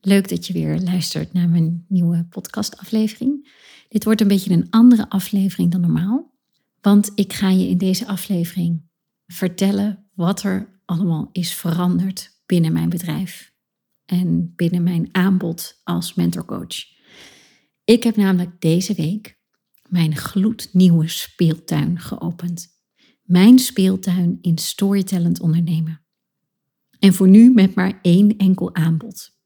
Leuk 0.00 0.28
dat 0.28 0.46
je 0.46 0.52
weer 0.52 0.80
luistert 0.80 1.32
naar 1.32 1.48
mijn 1.48 1.84
nieuwe 1.88 2.24
podcastaflevering. 2.24 3.48
Dit 3.88 4.04
wordt 4.04 4.20
een 4.20 4.28
beetje 4.28 4.52
een 4.52 4.70
andere 4.70 5.08
aflevering 5.08 5.70
dan 5.70 5.80
normaal, 5.80 6.38
want 6.80 7.10
ik 7.14 7.32
ga 7.32 7.50
je 7.50 7.68
in 7.68 7.78
deze 7.78 8.06
aflevering 8.06 8.82
vertellen 9.26 10.10
wat 10.14 10.42
er 10.42 10.80
allemaal 10.84 11.28
is 11.32 11.54
veranderd 11.54 12.40
binnen 12.46 12.72
mijn 12.72 12.88
bedrijf 12.88 13.52
en 14.04 14.52
binnen 14.56 14.82
mijn 14.82 15.08
aanbod 15.12 15.80
als 15.84 16.14
mentorcoach. 16.14 16.84
Ik 17.84 18.02
heb 18.02 18.16
namelijk 18.16 18.60
deze 18.60 18.94
week 18.94 19.38
mijn 19.88 20.16
gloednieuwe 20.16 21.08
speeltuin 21.08 22.00
geopend. 22.00 22.68
Mijn 23.22 23.58
speeltuin 23.58 24.38
in 24.40 24.58
storytellend 24.58 25.40
ondernemen. 25.40 26.04
En 26.98 27.12
voor 27.14 27.28
nu 27.28 27.52
met 27.52 27.74
maar 27.74 27.98
één 28.02 28.36
enkel 28.36 28.74
aanbod. 28.74 29.38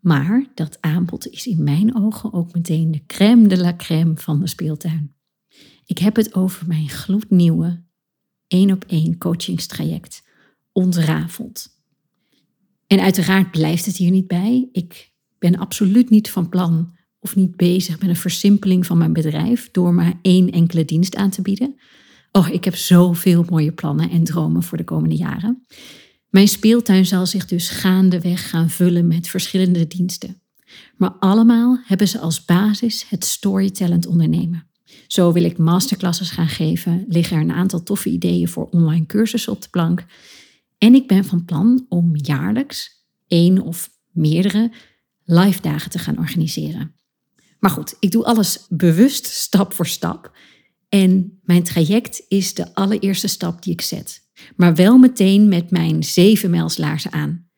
Maar 0.00 0.46
dat 0.54 0.78
aanbod 0.80 1.28
is 1.28 1.46
in 1.46 1.62
mijn 1.62 1.96
ogen 1.96 2.32
ook 2.32 2.52
meteen 2.52 2.90
de 2.90 3.06
crème 3.06 3.48
de 3.48 3.58
la 3.58 3.76
crème 3.76 4.16
van 4.16 4.40
de 4.40 4.46
speeltuin. 4.46 5.14
Ik 5.84 5.98
heb 5.98 6.16
het 6.16 6.34
over 6.34 6.66
mijn 6.66 6.88
gloednieuwe 6.88 7.82
één 8.46 8.72
op 8.72 8.84
één 8.84 9.18
coachingstraject 9.18 10.26
ontrafeld. 10.72 11.68
En 12.86 13.00
uiteraard 13.00 13.50
blijft 13.50 13.86
het 13.86 13.96
hier 13.96 14.10
niet 14.10 14.26
bij. 14.26 14.68
Ik 14.72 15.12
ben 15.38 15.58
absoluut 15.58 16.10
niet 16.10 16.30
van 16.30 16.48
plan 16.48 16.96
of 17.18 17.36
niet 17.36 17.56
bezig 17.56 18.00
met 18.00 18.08
een 18.08 18.16
versimpeling 18.16 18.86
van 18.86 18.98
mijn 18.98 19.12
bedrijf 19.12 19.70
door 19.70 19.94
maar 19.94 20.18
één 20.22 20.50
enkele 20.50 20.84
dienst 20.84 21.16
aan 21.16 21.30
te 21.30 21.42
bieden. 21.42 21.74
Oh, 22.32 22.48
ik 22.48 22.64
heb 22.64 22.76
zoveel 22.76 23.44
mooie 23.48 23.72
plannen 23.72 24.10
en 24.10 24.24
dromen 24.24 24.62
voor 24.62 24.78
de 24.78 24.84
komende 24.84 25.16
jaren. 25.16 25.66
Mijn 26.28 26.48
speeltuin 26.48 27.06
zal 27.06 27.26
zich 27.26 27.44
dus 27.44 27.68
gaandeweg 27.68 28.50
gaan 28.50 28.70
vullen 28.70 29.08
met 29.08 29.28
verschillende 29.28 29.86
diensten. 29.86 30.40
Maar 30.96 31.10
allemaal 31.10 31.78
hebben 31.84 32.08
ze 32.08 32.18
als 32.18 32.44
basis 32.44 33.08
het 33.08 33.24
storytellend 33.24 34.06
ondernemen. 34.06 34.66
Zo 35.06 35.32
wil 35.32 35.44
ik 35.44 35.58
masterclasses 35.58 36.30
gaan 36.30 36.48
geven, 36.48 37.04
liggen 37.08 37.36
er 37.36 37.42
een 37.42 37.52
aantal 37.52 37.82
toffe 37.82 38.08
ideeën 38.08 38.48
voor 38.48 38.68
online 38.70 39.06
cursussen 39.06 39.52
op 39.52 39.62
de 39.62 39.68
plank. 39.68 40.04
En 40.78 40.94
ik 40.94 41.06
ben 41.06 41.24
van 41.24 41.44
plan 41.44 41.86
om 41.88 42.16
jaarlijks 42.16 43.06
één 43.26 43.60
of 43.60 43.90
meerdere 44.10 44.72
live 45.24 45.60
dagen 45.60 45.90
te 45.90 45.98
gaan 45.98 46.18
organiseren. 46.18 46.94
Maar 47.58 47.70
goed, 47.70 47.96
ik 48.00 48.10
doe 48.10 48.24
alles 48.24 48.66
bewust 48.68 49.26
stap 49.26 49.72
voor 49.72 49.86
stap. 49.86 50.36
En 50.88 51.40
mijn 51.42 51.62
traject 51.62 52.24
is 52.28 52.54
de 52.54 52.74
allereerste 52.74 53.28
stap 53.28 53.62
die 53.62 53.72
ik 53.72 53.80
zet. 53.80 54.27
Maar 54.56 54.74
wel 54.74 54.98
meteen 54.98 55.48
met 55.48 55.70
mijn 55.70 56.04
zeven 56.04 56.50
mijlslaarzen 56.50 57.12
aan. 57.12 57.48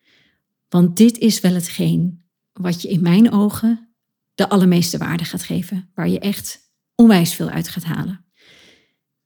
Want 0.69 0.97
dit 0.97 1.19
is 1.19 1.41
wel 1.41 1.55
hetgeen 1.55 2.25
wat 2.53 2.83
je 2.83 2.89
in 2.89 3.03
mijn 3.03 3.33
ogen 3.33 3.95
de 4.35 4.49
allermeeste 4.49 4.99
waarde 4.99 5.25
gaat 5.25 5.43
geven. 5.43 5.91
Waar 5.95 6.09
je 6.09 6.19
echt 6.19 6.61
onwijs 6.95 7.35
veel 7.35 7.49
uit 7.49 7.69
gaat 7.69 7.85
halen. 7.85 8.25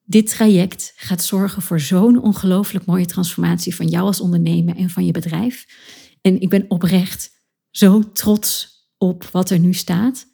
Dit 0.06 0.28
traject 0.28 0.92
gaat 0.96 1.24
zorgen 1.24 1.62
voor 1.62 1.80
zo'n 1.80 2.22
ongelooflijk 2.22 2.84
mooie 2.84 3.06
transformatie 3.06 3.74
van 3.74 3.89
jou 3.89 4.06
als 4.06 4.20
ondernemer 4.20 4.77
en 4.77 4.91
van 4.91 5.06
je 5.06 5.12
bedrijf. 5.12 5.66
En 6.20 6.41
ik 6.41 6.48
ben 6.48 6.64
oprecht 6.68 7.42
zo 7.70 8.12
trots 8.12 8.72
op 8.98 9.24
wat 9.24 9.50
er 9.50 9.58
nu 9.58 9.72
staat. 9.72 10.27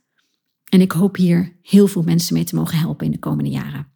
En 0.68 0.80
ik 0.80 0.92
hoop 0.92 1.16
hier 1.16 1.58
heel 1.62 1.86
veel 1.86 2.02
mensen 2.02 2.34
mee 2.34 2.44
te 2.44 2.54
mogen 2.54 2.78
helpen 2.78 3.06
in 3.06 3.12
de 3.12 3.18
komende 3.18 3.50
jaren. 3.50 3.89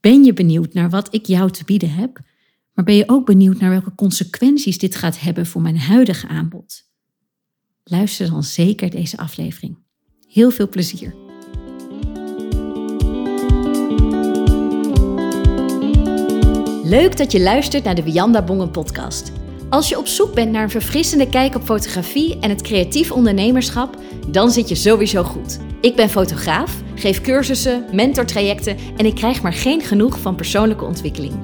Ben 0.00 0.24
je 0.24 0.32
benieuwd 0.32 0.74
naar 0.74 0.90
wat 0.90 1.14
ik 1.14 1.26
jou 1.26 1.50
te 1.50 1.64
bieden 1.64 1.90
heb? 1.90 2.20
Maar 2.74 2.84
ben 2.84 2.94
je 2.94 3.08
ook 3.08 3.26
benieuwd 3.26 3.60
naar 3.60 3.70
welke 3.70 3.94
consequenties 3.94 4.78
dit 4.78 4.94
gaat 4.94 5.20
hebben 5.20 5.46
voor 5.46 5.62
mijn 5.62 5.78
huidige 5.78 6.28
aanbod? 6.28 6.88
Luister 7.84 8.30
dan 8.30 8.42
zeker 8.42 8.90
deze 8.90 9.16
aflevering. 9.16 9.78
Heel 10.28 10.50
veel 10.50 10.68
plezier. 10.68 11.14
Leuk 16.84 17.16
dat 17.16 17.32
je 17.32 17.40
luistert 17.40 17.84
naar 17.84 17.94
de 17.94 18.02
Wianda 18.02 18.44
Bongen 18.44 18.70
podcast. 18.70 19.32
Als 19.70 19.88
je 19.88 19.98
op 19.98 20.06
zoek 20.06 20.34
bent 20.34 20.52
naar 20.52 20.62
een 20.62 20.70
verfrissende 20.70 21.28
kijk 21.28 21.54
op 21.54 21.62
fotografie 21.62 22.38
en 22.38 22.50
het 22.50 22.62
creatief 22.62 23.12
ondernemerschap, 23.12 23.96
dan 24.28 24.50
zit 24.50 24.68
je 24.68 24.74
sowieso 24.74 25.22
goed. 25.22 25.69
Ik 25.80 25.96
ben 25.96 26.10
fotograaf, 26.10 26.82
geef 26.94 27.20
cursussen, 27.20 27.84
mentortrajecten 27.92 28.76
en 28.96 29.06
ik 29.06 29.14
krijg 29.14 29.42
maar 29.42 29.52
geen 29.52 29.80
genoeg 29.80 30.20
van 30.20 30.34
persoonlijke 30.34 30.84
ontwikkeling. 30.84 31.34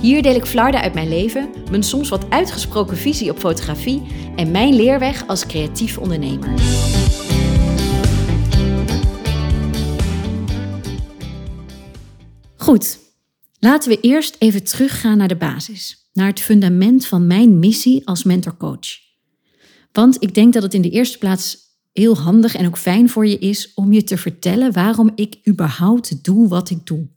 Hier 0.00 0.22
deel 0.22 0.34
ik 0.34 0.44
flarden 0.44 0.80
uit 0.80 0.94
mijn 0.94 1.08
leven, 1.08 1.50
mijn 1.70 1.82
soms 1.82 2.08
wat 2.08 2.30
uitgesproken 2.30 2.96
visie 2.96 3.30
op 3.30 3.38
fotografie 3.38 4.02
en 4.36 4.50
mijn 4.50 4.74
leerweg 4.74 5.26
als 5.26 5.46
creatief 5.46 5.98
ondernemer. 5.98 6.48
Goed, 12.56 12.98
laten 13.58 13.90
we 13.90 14.00
eerst 14.00 14.36
even 14.38 14.64
teruggaan 14.64 15.16
naar 15.16 15.28
de 15.28 15.36
basis, 15.36 16.10
naar 16.12 16.26
het 16.26 16.40
fundament 16.40 17.06
van 17.06 17.26
mijn 17.26 17.58
missie 17.58 18.06
als 18.06 18.24
mentorcoach. 18.24 19.06
Want 19.92 20.22
ik 20.22 20.34
denk 20.34 20.52
dat 20.52 20.62
het 20.62 20.74
in 20.74 20.82
de 20.82 20.90
eerste 20.90 21.18
plaats 21.18 21.67
heel 21.92 22.16
handig 22.16 22.54
en 22.54 22.66
ook 22.66 22.78
fijn 22.78 23.08
voor 23.08 23.26
je 23.26 23.38
is 23.38 23.74
om 23.74 23.92
je 23.92 24.04
te 24.04 24.16
vertellen 24.16 24.72
waarom 24.72 25.12
ik 25.14 25.38
überhaupt 25.48 26.24
doe 26.24 26.48
wat 26.48 26.70
ik 26.70 26.86
doe. 26.86 27.08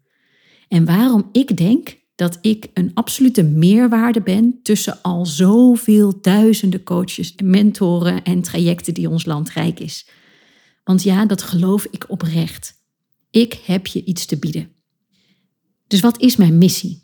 En 0.67 0.85
waarom 0.85 1.29
ik 1.31 1.57
denk 1.57 1.99
dat 2.15 2.37
ik 2.41 2.67
een 2.73 2.91
absolute 2.93 3.43
meerwaarde 3.43 4.21
ben 4.21 4.59
tussen 4.63 5.01
al 5.01 5.25
zoveel 5.25 6.21
duizenden 6.21 6.83
coaches, 6.83 7.33
mentoren 7.43 8.23
en 8.23 8.41
trajecten 8.41 8.93
die 8.93 9.09
ons 9.09 9.25
land 9.25 9.49
rijk 9.49 9.79
is. 9.79 10.07
Want 10.83 11.03
ja, 11.03 11.25
dat 11.25 11.41
geloof 11.41 11.85
ik 11.85 12.05
oprecht. 12.07 12.73
Ik 13.29 13.53
heb 13.65 13.87
je 13.87 14.03
iets 14.03 14.25
te 14.25 14.39
bieden. 14.39 14.71
Dus 15.87 15.99
wat 15.99 16.21
is 16.21 16.35
mijn 16.35 16.57
missie? 16.57 17.00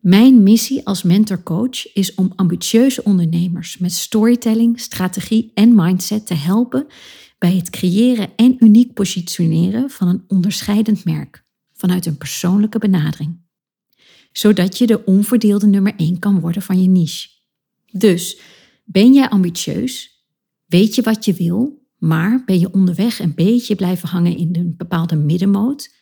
Mijn 0.00 0.42
missie 0.42 0.86
als 0.86 1.02
mentorcoach 1.02 1.92
is 1.92 2.14
om 2.14 2.32
ambitieuze 2.36 3.04
ondernemers 3.04 3.78
met 3.78 3.92
storytelling, 3.92 4.80
strategie 4.80 5.50
en 5.54 5.74
mindset 5.74 6.26
te 6.26 6.34
helpen 6.34 6.86
bij 7.38 7.56
het 7.56 7.70
creëren 7.70 8.36
en 8.36 8.56
uniek 8.58 8.94
positioneren 8.94 9.90
van 9.90 10.08
een 10.08 10.24
onderscheidend 10.28 11.04
merk 11.04 11.44
vanuit 11.72 12.06
een 12.06 12.16
persoonlijke 12.16 12.78
benadering. 12.78 13.40
Zodat 14.32 14.78
je 14.78 14.86
de 14.86 15.04
onverdeelde 15.04 15.66
nummer 15.66 15.94
1 15.96 16.18
kan 16.18 16.40
worden 16.40 16.62
van 16.62 16.82
je 16.82 16.88
niche. 16.88 17.28
Dus 17.92 18.40
ben 18.84 19.12
jij 19.12 19.28
ambitieus? 19.28 20.24
Weet 20.66 20.94
je 20.94 21.02
wat 21.02 21.24
je 21.24 21.34
wil, 21.34 21.86
maar 21.98 22.44
ben 22.44 22.58
je 22.58 22.72
onderweg 22.72 23.20
een 23.20 23.34
beetje 23.34 23.74
blijven 23.74 24.08
hangen 24.08 24.36
in 24.36 24.56
een 24.56 24.74
bepaalde 24.76 25.16
middenmoot? 25.16 25.99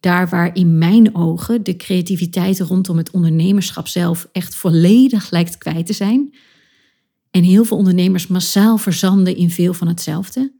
Daar 0.00 0.28
waar 0.28 0.56
in 0.56 0.78
mijn 0.78 1.14
ogen 1.14 1.64
de 1.64 1.76
creativiteit 1.76 2.60
rondom 2.60 2.96
het 2.96 3.10
ondernemerschap 3.10 3.88
zelf 3.88 4.28
echt 4.32 4.54
volledig 4.54 5.30
lijkt 5.30 5.58
kwijt 5.58 5.86
te 5.86 5.92
zijn. 5.92 6.34
En 7.30 7.42
heel 7.42 7.64
veel 7.64 7.76
ondernemers 7.76 8.26
massaal 8.26 8.78
verzanden 8.78 9.36
in 9.36 9.50
veel 9.50 9.74
van 9.74 9.88
hetzelfde. 9.88 10.52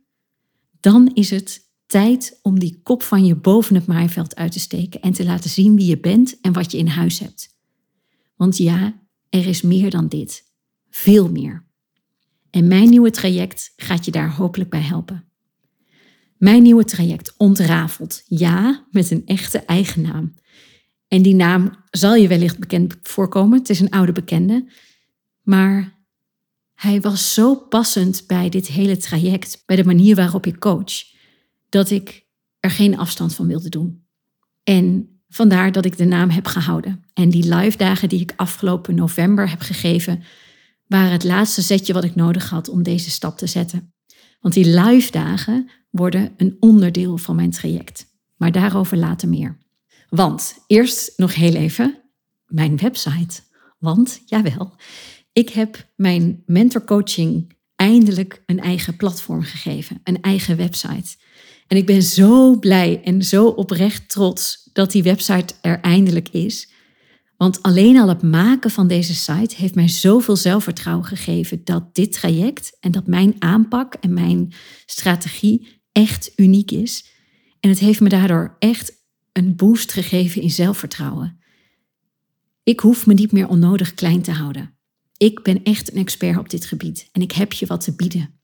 Dan 0.81 1.11
is 1.15 1.31
het 1.31 1.67
tijd 1.87 2.39
om 2.43 2.59
die 2.59 2.81
kop 2.83 3.03
van 3.03 3.25
je 3.25 3.35
boven 3.35 3.75
het 3.75 3.87
maaiveld 3.87 4.37
uit 4.37 4.53
te 4.53 4.61
steken 4.61 5.01
en 5.01 5.13
te 5.13 5.25
laten 5.25 5.51
zien 5.51 5.77
wie 5.77 5.87
je 5.87 6.01
bent 6.01 6.41
en 6.41 6.53
wat 6.53 6.73
je 6.73 6.79
in 6.79 6.87
huis 6.87 7.19
hebt. 7.19 7.57
Want 8.37 8.57
ja, 8.57 9.03
er 9.29 9.47
is 9.47 9.63
meer 9.63 9.91
dan 9.91 10.09
dit. 10.09 10.43
Veel 10.91 11.31
meer. 11.31 11.67
En 12.51 12.69
mijn 12.69 12.89
nieuwe 12.89 13.11
traject 13.11 13.73
gaat 13.77 14.05
je 14.05 14.11
daar 14.11 14.35
hopelijk 14.35 14.71
bij 14.71 14.81
helpen. 14.81 15.28
Mijn 16.39 16.63
nieuwe 16.63 16.85
traject 16.85 17.35
ontrafelt, 17.37 18.23
ja, 18.27 18.87
met 18.91 19.11
een 19.11 19.27
echte 19.27 19.59
eigen 19.59 20.03
naam. 20.03 20.35
En 21.09 21.23
die 21.23 21.35
naam 21.35 21.85
zal 21.91 22.15
je 22.15 22.29
wellicht 22.29 22.59
bekend 22.59 22.97
voorkomen, 23.03 23.59
het 23.59 23.71
is 23.71 23.81
een 23.81 23.91
oude 23.91 24.13
bekende. 24.13 24.69
Maar 25.43 25.99
hij 26.75 27.01
was 27.01 27.35
zo 27.35 27.55
passend 27.55 28.25
bij 28.27 28.49
dit 28.49 28.67
hele 28.67 28.97
traject, 28.97 29.63
bij 29.67 29.77
de 29.77 29.85
manier 29.85 30.17
waarop 30.17 30.47
ik 30.47 30.59
coach, 30.59 30.93
dat 31.69 31.91
ik 31.91 32.27
er 32.61 32.71
geen 32.71 32.99
afstand 32.99 33.35
van 33.35 33.47
wilde 33.47 33.69
doen. 33.69 34.07
En 34.65 35.09
vandaar 35.29 35.73
dat 35.73 35.85
ik 35.85 35.97
de 35.97 36.05
naam 36.05 36.31
heb 36.31 36.47
gehouden. 36.47 37.05
En 37.15 37.29
die 37.29 37.55
live 37.55 37.77
dagen 37.77 38.09
die 38.09 38.21
ik 38.21 38.33
afgelopen 38.37 38.95
november 38.95 39.51
heb 39.51 39.61
gegeven, 39.61 40.23
waren 40.87 41.13
het 41.13 41.25
laatste 41.25 41.63
zetje 41.63 41.93
wat 41.93 42.05
ik 42.05 42.15
nodig 42.15 42.51
had 42.51 42.69
om 42.69 42.83
deze 42.83 43.11
stap 43.11 43.39
te 43.39 43.47
zetten. 43.47 43.93
Want 44.41 44.55
die 44.55 44.81
live 44.81 45.11
dagen 45.11 45.71
worden 45.91 46.33
een 46.37 46.57
onderdeel 46.61 47.17
van 47.17 47.37
mijn 47.37 47.51
traject. 47.51 48.07
Maar 48.37 48.53
daarover 48.53 48.97
later 48.97 49.29
meer. 49.29 49.59
Want 50.09 50.59
eerst 50.67 51.13
nog 51.17 51.35
heel 51.35 51.55
even 51.55 52.03
mijn 52.47 52.77
website. 52.77 53.41
Want 53.79 54.23
jawel, 54.27 54.75
ik 55.33 55.49
heb 55.49 55.93
mijn 55.97 56.43
mentorcoaching 56.47 57.57
eindelijk 57.77 58.43
een 58.47 58.61
eigen 58.61 58.97
platform 58.97 59.43
gegeven, 59.43 60.01
een 60.05 60.21
eigen 60.21 60.57
website. 60.57 61.17
En 61.67 61.77
ik 61.77 61.87
ben 61.87 62.03
zo 62.03 62.59
blij 62.59 63.01
en 63.05 63.23
zo 63.23 63.47
oprecht 63.47 64.11
trots 64.11 64.71
dat 64.73 64.91
die 64.91 65.03
website 65.03 65.55
er 65.61 65.81
eindelijk 65.81 66.29
is. 66.29 66.73
Want 67.37 67.63
alleen 67.63 67.99
al 67.99 68.09
het 68.09 68.23
maken 68.23 68.71
van 68.71 68.89
deze 68.89 69.15
site 69.15 69.55
heeft 69.57 69.75
mij 69.75 69.89
zoveel 69.89 70.37
zelfvertrouwen 70.37 71.07
gegeven 71.07 71.65
dat 71.65 71.95
dit 71.95 72.13
traject 72.13 72.77
en 72.81 72.91
dat 72.91 73.07
mijn 73.07 73.35
aanpak 73.39 73.95
en 73.95 74.13
mijn 74.13 74.53
strategie 74.87 75.78
echt 75.99 76.33
uniek 76.37 76.71
is. 76.71 77.05
En 77.61 77.71
het 77.71 77.79
heeft 77.79 78.01
me 78.01 78.09
daardoor 78.09 78.57
echt 78.59 78.93
een 79.33 79.57
boost 79.57 79.93
gegeven 79.93 80.43
in 80.43 80.51
zelfvertrouwen. 80.51 81.39
Ik 82.63 82.81
hoef 82.81 83.07
me 83.07 83.15
niet 83.15 83.33
meer 83.33 83.49
onnodig 83.49 83.95
klein 83.95 84.23
te 84.23 84.31
houden. 84.31 84.77
Ik 85.17 85.43
ben 85.43 85.63
echt 85.63 85.93
een 85.93 85.99
expert 85.99 86.39
op 86.39 86.51
dit 86.51 86.65
gebied 86.65 87.09
en 87.13 87.23
ik 87.23 87.33
heb 87.33 87.53
je 87.53 87.67
wat 87.67 87.81
te 87.81 87.95
bieden. 87.95 88.41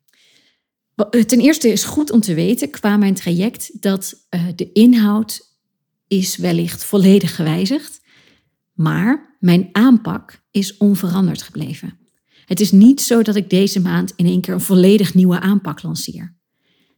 Ten 1.26 1.40
eerste 1.40 1.68
is 1.68 1.84
goed 1.84 2.10
om 2.10 2.20
te 2.20 2.34
weten 2.34 2.70
qua 2.70 2.96
mijn 2.96 3.14
traject 3.14 3.82
dat 3.82 4.26
uh, 4.30 4.46
de 4.56 4.72
inhoud 4.72 5.56
is 6.08 6.36
wellicht 6.36 6.84
volledig 6.84 7.34
gewijzigd, 7.34 8.00
maar 8.72 9.36
mijn 9.40 9.68
aanpak 9.72 10.42
is 10.50 10.76
onveranderd 10.76 11.42
gebleven. 11.42 11.98
Het 12.44 12.60
is 12.60 12.72
niet 12.72 13.00
zo 13.00 13.22
dat 13.22 13.36
ik 13.36 13.50
deze 13.50 13.80
maand 13.80 14.12
in 14.16 14.26
één 14.26 14.40
keer 14.40 14.54
een 14.54 14.60
volledig 14.60 15.14
nieuwe 15.14 15.40
aanpak 15.40 15.82
lanceer. 15.82 16.33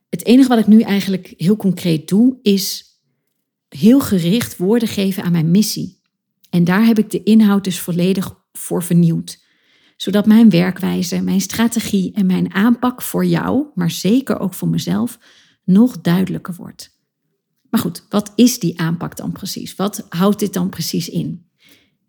Het 0.08 0.24
enige 0.24 0.48
wat 0.48 0.58
ik 0.58 0.66
nu 0.66 0.80
eigenlijk 0.80 1.34
heel 1.36 1.56
concreet 1.56 2.08
doe, 2.08 2.38
is 2.42 2.84
heel 3.68 4.00
gericht 4.00 4.56
woorden 4.56 4.88
geven 4.88 5.22
aan 5.22 5.32
mijn 5.32 5.50
missie. 5.50 6.00
En 6.50 6.64
daar 6.64 6.86
heb 6.86 6.98
ik 6.98 7.10
de 7.10 7.22
inhoud 7.22 7.64
dus 7.64 7.80
volledig 7.80 8.44
voor 8.52 8.82
vernieuwd. 8.82 9.44
Zodat 9.96 10.26
mijn 10.26 10.50
werkwijze, 10.50 11.20
mijn 11.20 11.40
strategie 11.40 12.12
en 12.12 12.26
mijn 12.26 12.54
aanpak 12.54 13.02
voor 13.02 13.24
jou, 13.24 13.66
maar 13.74 13.90
zeker 13.90 14.40
ook 14.40 14.54
voor 14.54 14.68
mezelf, 14.68 15.18
nog 15.64 16.00
duidelijker 16.00 16.54
wordt. 16.54 16.98
Maar 17.70 17.80
goed, 17.80 18.04
wat 18.08 18.32
is 18.34 18.58
die 18.58 18.80
aanpak 18.80 19.16
dan 19.16 19.32
precies? 19.32 19.74
Wat 19.74 20.06
houdt 20.08 20.38
dit 20.38 20.52
dan 20.52 20.68
precies 20.68 21.08
in? 21.08 21.46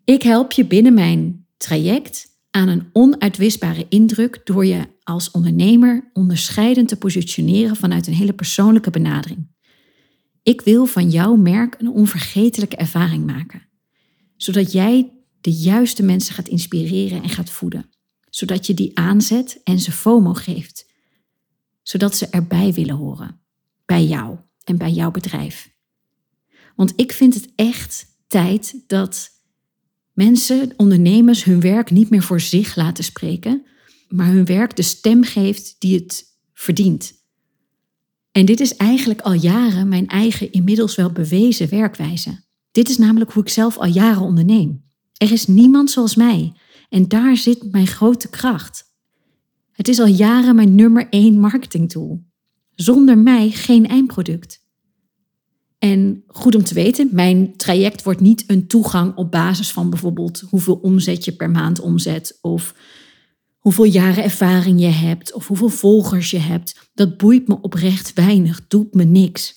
Ik 0.04 0.22
help 0.22 0.52
je 0.52 0.66
binnen 0.66 0.94
mijn 0.94 1.46
traject 1.56 2.26
aan 2.58 2.68
een 2.68 2.88
onuitwisbare 2.92 3.86
indruk 3.88 4.40
door 4.44 4.66
je 4.66 4.88
als 5.02 5.30
ondernemer 5.30 6.10
onderscheidend 6.12 6.88
te 6.88 6.96
positioneren 6.96 7.76
vanuit 7.76 8.06
een 8.06 8.14
hele 8.14 8.32
persoonlijke 8.32 8.90
benadering. 8.90 9.48
Ik 10.42 10.60
wil 10.60 10.86
van 10.86 11.10
jouw 11.10 11.36
merk 11.36 11.74
een 11.78 11.90
onvergetelijke 11.90 12.76
ervaring 12.76 13.26
maken, 13.26 13.68
zodat 14.36 14.72
jij 14.72 15.12
de 15.40 15.52
juiste 15.52 16.02
mensen 16.02 16.34
gaat 16.34 16.48
inspireren 16.48 17.22
en 17.22 17.28
gaat 17.28 17.50
voeden, 17.50 17.90
zodat 18.30 18.66
je 18.66 18.74
die 18.74 18.98
aanzet 18.98 19.60
en 19.64 19.78
ze 19.80 19.92
FOMO 19.92 20.32
geeft, 20.32 20.90
zodat 21.82 22.16
ze 22.16 22.26
erbij 22.26 22.72
willen 22.72 22.96
horen, 22.96 23.40
bij 23.84 24.04
jou 24.04 24.38
en 24.64 24.76
bij 24.76 24.90
jouw 24.90 25.10
bedrijf. 25.10 25.70
Want 26.76 26.92
ik 26.96 27.12
vind 27.12 27.34
het 27.34 27.52
echt 27.54 28.06
tijd 28.26 28.84
dat 28.86 29.30
mensen, 30.18 30.72
ondernemers, 30.76 31.44
hun 31.44 31.60
werk 31.60 31.90
niet 31.90 32.10
meer 32.10 32.22
voor 32.22 32.40
zich 32.40 32.76
laten 32.76 33.04
spreken, 33.04 33.66
maar 34.08 34.26
hun 34.26 34.44
werk 34.44 34.76
de 34.76 34.82
stem 34.82 35.22
geeft 35.22 35.76
die 35.78 35.94
het 35.94 36.24
verdient. 36.54 37.12
En 38.32 38.46
dit 38.46 38.60
is 38.60 38.76
eigenlijk 38.76 39.20
al 39.20 39.32
jaren 39.32 39.88
mijn 39.88 40.06
eigen 40.06 40.52
inmiddels 40.52 40.96
wel 40.96 41.12
bewezen 41.12 41.68
werkwijze. 41.68 42.44
Dit 42.70 42.88
is 42.88 42.98
namelijk 42.98 43.32
hoe 43.32 43.42
ik 43.42 43.48
zelf 43.48 43.76
al 43.76 43.86
jaren 43.86 44.22
onderneem. 44.22 44.84
Er 45.16 45.32
is 45.32 45.46
niemand 45.46 45.90
zoals 45.90 46.14
mij 46.14 46.52
en 46.88 47.08
daar 47.08 47.36
zit 47.36 47.70
mijn 47.70 47.86
grote 47.86 48.28
kracht. 48.28 48.84
Het 49.72 49.88
is 49.88 50.00
al 50.00 50.06
jaren 50.06 50.54
mijn 50.54 50.74
nummer 50.74 51.06
één 51.10 51.40
marketingtool. 51.40 52.24
Zonder 52.74 53.18
mij 53.18 53.50
geen 53.50 53.88
eindproduct. 53.88 54.66
En 55.78 56.22
goed 56.26 56.54
om 56.54 56.64
te 56.64 56.74
weten, 56.74 57.08
mijn 57.12 57.56
traject 57.56 58.02
wordt 58.02 58.20
niet 58.20 58.44
een 58.46 58.66
toegang 58.66 59.16
op 59.16 59.30
basis 59.30 59.72
van 59.72 59.90
bijvoorbeeld 59.90 60.40
hoeveel 60.50 60.74
omzet 60.74 61.24
je 61.24 61.32
per 61.32 61.50
maand 61.50 61.80
omzet 61.80 62.38
of 62.40 62.74
hoeveel 63.58 63.84
jaren 63.84 64.24
ervaring 64.24 64.80
je 64.80 64.86
hebt 64.86 65.32
of 65.32 65.46
hoeveel 65.46 65.68
volgers 65.68 66.30
je 66.30 66.38
hebt. 66.38 66.90
Dat 66.94 67.16
boeit 67.16 67.48
me 67.48 67.60
oprecht 67.60 68.12
weinig, 68.12 68.66
doet 68.68 68.94
me 68.94 69.04
niks. 69.04 69.54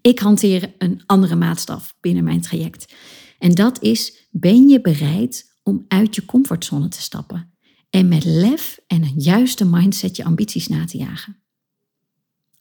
Ik 0.00 0.18
hanteer 0.18 0.74
een 0.78 1.02
andere 1.06 1.36
maatstaf 1.36 1.96
binnen 2.00 2.24
mijn 2.24 2.40
traject. 2.40 2.94
En 3.38 3.54
dat 3.54 3.82
is, 3.82 4.28
ben 4.30 4.68
je 4.68 4.80
bereid 4.80 5.58
om 5.62 5.84
uit 5.88 6.14
je 6.14 6.24
comfortzone 6.24 6.88
te 6.88 7.02
stappen 7.02 7.56
en 7.90 8.08
met 8.08 8.24
lef 8.24 8.78
en 8.86 9.02
een 9.02 9.20
juiste 9.20 9.64
mindset 9.64 10.16
je 10.16 10.24
ambities 10.24 10.68
na 10.68 10.84
te 10.84 10.98
jagen? 10.98 11.45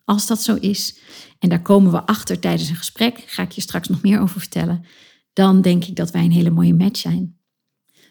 Als 0.05 0.27
dat 0.27 0.43
zo 0.43 0.55
is, 0.55 0.97
en 1.39 1.49
daar 1.49 1.61
komen 1.61 1.91
we 1.91 2.05
achter 2.05 2.39
tijdens 2.39 2.69
een 2.69 2.75
gesprek, 2.75 3.23
ga 3.25 3.43
ik 3.43 3.51
je 3.51 3.61
straks 3.61 3.87
nog 3.87 4.01
meer 4.01 4.19
over 4.19 4.39
vertellen, 4.39 4.85
dan 5.33 5.61
denk 5.61 5.85
ik 5.85 5.95
dat 5.95 6.11
wij 6.11 6.23
een 6.23 6.31
hele 6.31 6.49
mooie 6.49 6.73
match 6.73 6.99
zijn. 6.99 7.37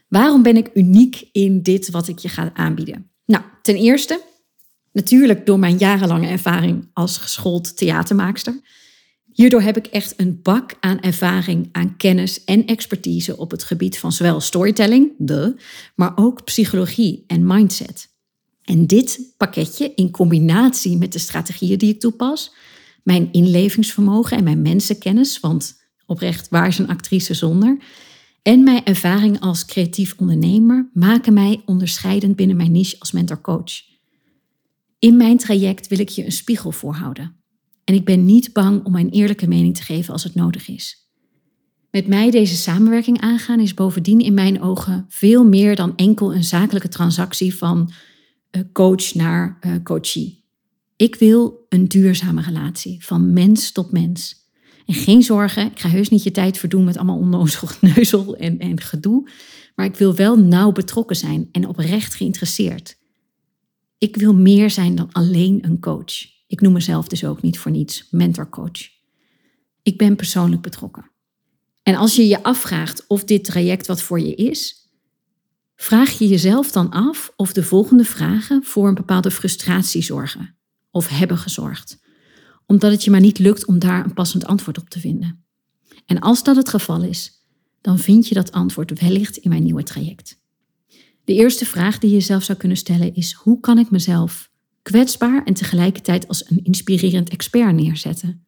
Waarom 0.09 0.43
ben 0.43 0.57
ik 0.57 0.71
uniek 0.75 1.29
in 1.33 1.63
dit 1.63 1.91
wat 1.91 2.09
ik 2.09 2.19
je 2.19 2.29
ga 2.29 2.51
aanbieden? 2.55 3.11
Nou, 3.27 3.45
ten 3.63 3.77
eerste, 3.77 4.21
natuurlijk 4.93 5.47
door 5.47 5.59
mijn 5.59 5.77
jarenlange 5.77 6.27
ervaring 6.27 6.91
als 6.93 7.19
geschoold 7.19 7.77
theatermaakster. 7.77 8.61
Hierdoor 9.33 9.61
heb 9.63 9.77
ik 9.77 9.87
echt 9.87 10.15
een 10.17 10.43
bak 10.43 10.75
aan 10.81 11.01
ervaring, 11.01 11.69
aan 11.73 11.97
kennis 11.97 12.45
en 12.45 12.67
expertise 12.67 13.37
op 13.37 13.51
het 13.51 13.65
gebied 13.65 13.99
van 13.99 14.13
zowel 14.13 14.41
storytelling, 14.41 15.13
de, 15.19 15.57
maar 15.95 16.13
ook 16.15 16.45
psychologie 16.45 17.25
en 17.27 17.47
mindset. 17.47 18.14
En 18.65 18.87
dit 18.87 19.35
pakketje 19.37 19.93
in 19.95 20.11
combinatie 20.11 20.97
met 20.97 21.13
de 21.13 21.19
strategieën 21.19 21.79
die 21.79 21.95
ik 21.95 22.01
toepas, 22.01 22.55
mijn 23.03 23.33
inlevingsvermogen 23.33 24.37
en 24.37 24.45
mijn 24.45 24.63
mensenkennis, 24.63 25.41
want 25.41 25.83
oprecht, 26.07 26.49
waar 26.49 26.67
is 26.67 26.79
een 26.79 26.89
actrice 26.89 27.35
zonder? 27.35 27.79
En 28.43 28.63
mijn 28.63 28.85
ervaring 28.85 29.41
als 29.41 29.65
creatief 29.65 30.15
ondernemer 30.17 30.91
maken 30.93 31.33
mij 31.33 31.63
onderscheidend 31.65 32.37
binnen 32.37 32.57
mijn 32.57 32.73
niche 32.73 32.97
als 32.99 33.13
mentor-coach. 33.13 33.73
In 34.99 35.17
mijn 35.17 35.37
traject 35.37 35.89
wil 35.89 35.99
ik 35.99 36.09
je 36.09 36.25
een 36.25 36.33
spiegel 36.33 36.71
voorhouden. 36.73 37.37
En 37.85 37.95
ik 37.95 38.05
ben 38.05 38.25
niet 38.25 38.53
bang 38.53 38.85
om 38.85 38.93
mijn 38.93 39.11
eerlijke 39.11 39.49
mening 39.49 39.77
te 39.77 39.83
geven 39.83 40.13
als 40.13 40.25
het 40.25 40.35
nodig 40.35 40.69
is. 40.69 41.09
Met 41.91 42.07
mij 42.07 42.31
deze 42.31 42.57
samenwerking 42.57 43.21
aangaan 43.21 43.61
is 43.61 43.75
bovendien 43.75 44.21
in 44.21 44.35
mijn 44.35 44.61
ogen 44.61 45.07
veel 45.09 45.45
meer 45.45 45.77
dan 45.77 45.97
enkel 45.97 46.35
een 46.35 46.45
zakelijke 46.45 46.89
transactie 46.89 47.55
van 47.55 47.93
coach 48.73 49.15
naar 49.15 49.59
uh, 49.67 49.73
coachie. 49.83 50.45
Ik 50.97 51.15
wil 51.15 51.67
een 51.69 51.89
duurzame 51.89 52.43
relatie 52.43 53.05
van 53.05 53.33
mens 53.33 53.73
tot 53.73 53.93
mens. 53.93 54.43
En 54.87 54.95
geen 54.95 55.23
zorgen, 55.23 55.71
ik 55.71 55.81
ga 55.81 55.89
heus 55.89 56.09
niet 56.09 56.23
je 56.23 56.31
tijd 56.31 56.59
verdoen 56.59 56.85
met 56.85 56.97
allemaal 56.97 57.19
onnozel 57.19 57.69
neuzel 57.95 58.37
en, 58.37 58.59
en 58.59 58.81
gedoe. 58.81 59.31
Maar 59.75 59.87
ik 59.87 59.97
wil 59.97 60.15
wel 60.15 60.39
nauw 60.39 60.73
betrokken 60.73 61.17
zijn 61.17 61.49
en 61.53 61.69
oprecht 61.69 62.15
geïnteresseerd. 62.15 62.97
Ik 63.99 64.17
wil 64.17 64.35
meer 64.35 64.71
zijn 64.71 64.95
dan 64.95 65.13
alleen 65.13 65.59
een 65.65 65.81
coach. 65.81 66.33
Ik 66.47 66.61
noem 66.61 66.73
mezelf 66.73 67.09
dus 67.09 67.25
ook 67.25 67.43
niet 67.43 67.59
voor 67.59 67.71
niets 67.71 68.09
mentorcoach. 68.11 68.89
Ik 69.83 69.99
ben 69.99 70.17
persoonlijk 70.17 70.63
betrokken. 70.63 71.11
En 71.83 71.95
als 71.95 72.17
je 72.17 72.27
je 72.27 72.43
afvraagt 72.43 73.05
of 73.07 73.25
dit 73.25 73.45
traject 73.45 73.87
wat 73.87 74.03
voor 74.03 74.21
je 74.21 74.35
is, 74.35 74.84
vraag 75.85 76.19
je 76.19 76.27
jezelf 76.27 76.71
dan 76.71 76.91
af 76.91 77.33
of 77.37 77.53
de 77.53 77.63
volgende 77.63 78.05
vragen 78.05 78.65
voor 78.65 78.89
een 78.89 78.95
bepaalde 78.95 79.31
frustratie 79.31 80.03
zorgen 80.03 80.57
of 80.91 81.09
hebben 81.09 81.39
gezorgd 81.39 82.03
omdat 82.67 82.91
het 82.91 83.05
je 83.05 83.11
maar 83.11 83.21
niet 83.21 83.39
lukt 83.39 83.67
om 83.67 83.79
daar 83.79 84.05
een 84.05 84.15
passend 84.15 84.47
antwoord 84.47 84.79
op 84.79 84.89
te 84.89 85.01
vinden. 85.01 85.45
En 86.07 86.21
als 86.21 86.43
dat 86.43 86.57
het 86.57 86.69
geval 86.69 87.03
is, 87.03 87.47
dan 87.81 87.99
vind 87.99 88.29
je 88.29 88.35
dat 88.35 88.53
antwoord 88.53 89.01
wellicht 89.01 89.37
in 89.37 89.51
mijn 89.51 89.63
nieuwe 89.63 89.83
traject. 89.83 90.41
De 91.25 91.35
eerste 91.35 91.65
vraag 91.65 91.99
die 91.99 92.11
je 92.11 92.17
jezelf 92.17 92.43
zou 92.43 92.59
kunnen 92.59 92.77
stellen 92.77 93.15
is: 93.15 93.33
hoe 93.33 93.61
kan 93.61 93.79
ik 93.79 93.91
mezelf 93.91 94.51
kwetsbaar 94.83 95.45
en 95.45 95.55
tegelijkertijd 95.55 96.29
als 96.29 96.51
een 96.51 96.65
inspirerend 96.65 97.29
expert 97.29 97.75
neerzetten? 97.75 98.47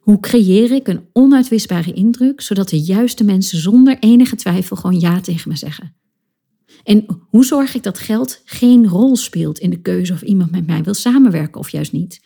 Hoe 0.00 0.20
creëer 0.20 0.72
ik 0.72 0.88
een 0.88 1.08
onuitwisbare 1.12 1.92
indruk 1.92 2.40
zodat 2.40 2.68
de 2.68 2.80
juiste 2.80 3.24
mensen 3.24 3.58
zonder 3.58 3.98
enige 3.98 4.36
twijfel 4.36 4.76
gewoon 4.76 5.00
ja 5.00 5.20
tegen 5.20 5.48
me 5.48 5.56
zeggen? 5.56 5.94
En 6.86 7.06
hoe 7.30 7.44
zorg 7.44 7.74
ik 7.74 7.82
dat 7.82 7.98
geld 7.98 8.42
geen 8.44 8.88
rol 8.88 9.16
speelt 9.16 9.58
in 9.58 9.70
de 9.70 9.80
keuze 9.80 10.12
of 10.12 10.22
iemand 10.22 10.50
met 10.50 10.66
mij 10.66 10.82
wil 10.82 10.94
samenwerken 10.94 11.60
of 11.60 11.68
juist 11.68 11.92
niet? 11.92 12.22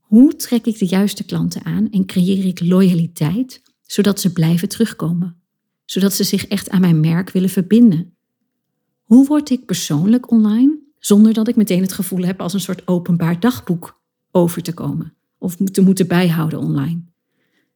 Hoe 0.00 0.36
trek 0.36 0.66
ik 0.66 0.78
de 0.78 0.86
juiste 0.86 1.24
klanten 1.24 1.64
aan 1.64 1.90
en 1.90 2.06
creëer 2.06 2.44
ik 2.44 2.60
loyaliteit, 2.60 3.62
zodat 3.82 4.20
ze 4.20 4.32
blijven 4.32 4.68
terugkomen? 4.68 5.36
Zodat 5.84 6.12
ze 6.12 6.24
zich 6.24 6.46
echt 6.46 6.70
aan 6.70 6.80
mijn 6.80 7.00
merk 7.00 7.30
willen 7.30 7.48
verbinden? 7.48 8.16
Hoe 9.02 9.26
word 9.26 9.50
ik 9.50 9.66
persoonlijk 9.66 10.30
online 10.30 10.78
zonder 10.98 11.32
dat 11.32 11.48
ik 11.48 11.56
meteen 11.56 11.82
het 11.82 11.92
gevoel 11.92 12.24
heb 12.24 12.40
als 12.40 12.52
een 12.52 12.60
soort 12.60 12.88
openbaar 12.88 13.40
dagboek 13.40 14.00
over 14.30 14.62
te 14.62 14.74
komen 14.74 15.14
of 15.38 15.56
te 15.56 15.80
moeten 15.80 16.06
bijhouden 16.06 16.58
online? 16.58 17.04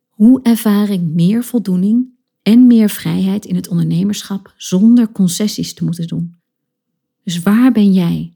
Hoe 0.08 0.42
ervaar 0.42 0.90
ik 0.90 1.00
meer 1.00 1.44
voldoening 1.44 2.17
en 2.48 2.66
meer 2.66 2.90
vrijheid 2.90 3.44
in 3.44 3.54
het 3.54 3.68
ondernemerschap 3.68 4.54
zonder 4.56 5.12
concessies 5.12 5.74
te 5.74 5.84
moeten 5.84 6.06
doen? 6.06 6.36
Dus 7.24 7.42
waar 7.42 7.72
ben 7.72 7.92
jij? 7.92 8.34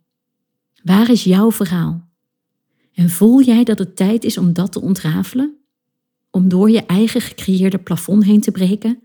Waar 0.82 1.10
is 1.10 1.24
jouw 1.24 1.52
verhaal? 1.52 2.08
En 2.94 3.10
voel 3.10 3.42
jij 3.42 3.64
dat 3.64 3.78
het 3.78 3.96
tijd 3.96 4.24
is 4.24 4.38
om 4.38 4.52
dat 4.52 4.72
te 4.72 4.80
ontrafelen? 4.80 5.56
Om 6.30 6.48
door 6.48 6.70
je 6.70 6.86
eigen 6.86 7.20
gecreëerde 7.20 7.78
plafond 7.78 8.24
heen 8.24 8.40
te 8.40 8.50
breken? 8.50 9.02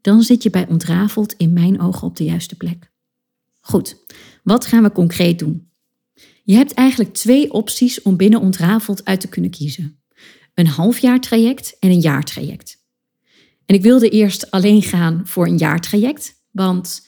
dan 0.00 0.22
zit 0.22 0.42
je 0.42 0.50
bij 0.50 0.68
ontrafeld 0.68 1.32
in 1.32 1.52
mijn 1.52 1.80
ogen 1.80 2.06
op 2.06 2.16
de 2.16 2.24
juiste 2.24 2.56
plek. 2.56 2.90
Goed, 3.60 3.96
wat 4.42 4.66
gaan 4.66 4.82
we 4.82 4.92
concreet 4.92 5.38
doen? 5.38 5.70
Je 6.44 6.54
hebt 6.54 6.72
eigenlijk 6.72 7.14
twee 7.14 7.52
opties 7.52 8.02
om 8.02 8.16
binnen 8.16 8.40
ontrafeld 8.40 9.04
uit 9.04 9.20
te 9.20 9.28
kunnen 9.28 9.50
kiezen. 9.50 10.00
Een 10.54 10.66
halfjaartraject 10.66 11.76
en 11.78 11.90
een 11.90 12.00
jaartraject. 12.00 12.77
En 13.68 13.74
ik 13.74 13.82
wilde 13.82 14.08
eerst 14.08 14.50
alleen 14.50 14.82
gaan 14.82 15.20
voor 15.24 15.46
een 15.46 15.58
jaartraject, 15.58 16.34
want 16.50 17.06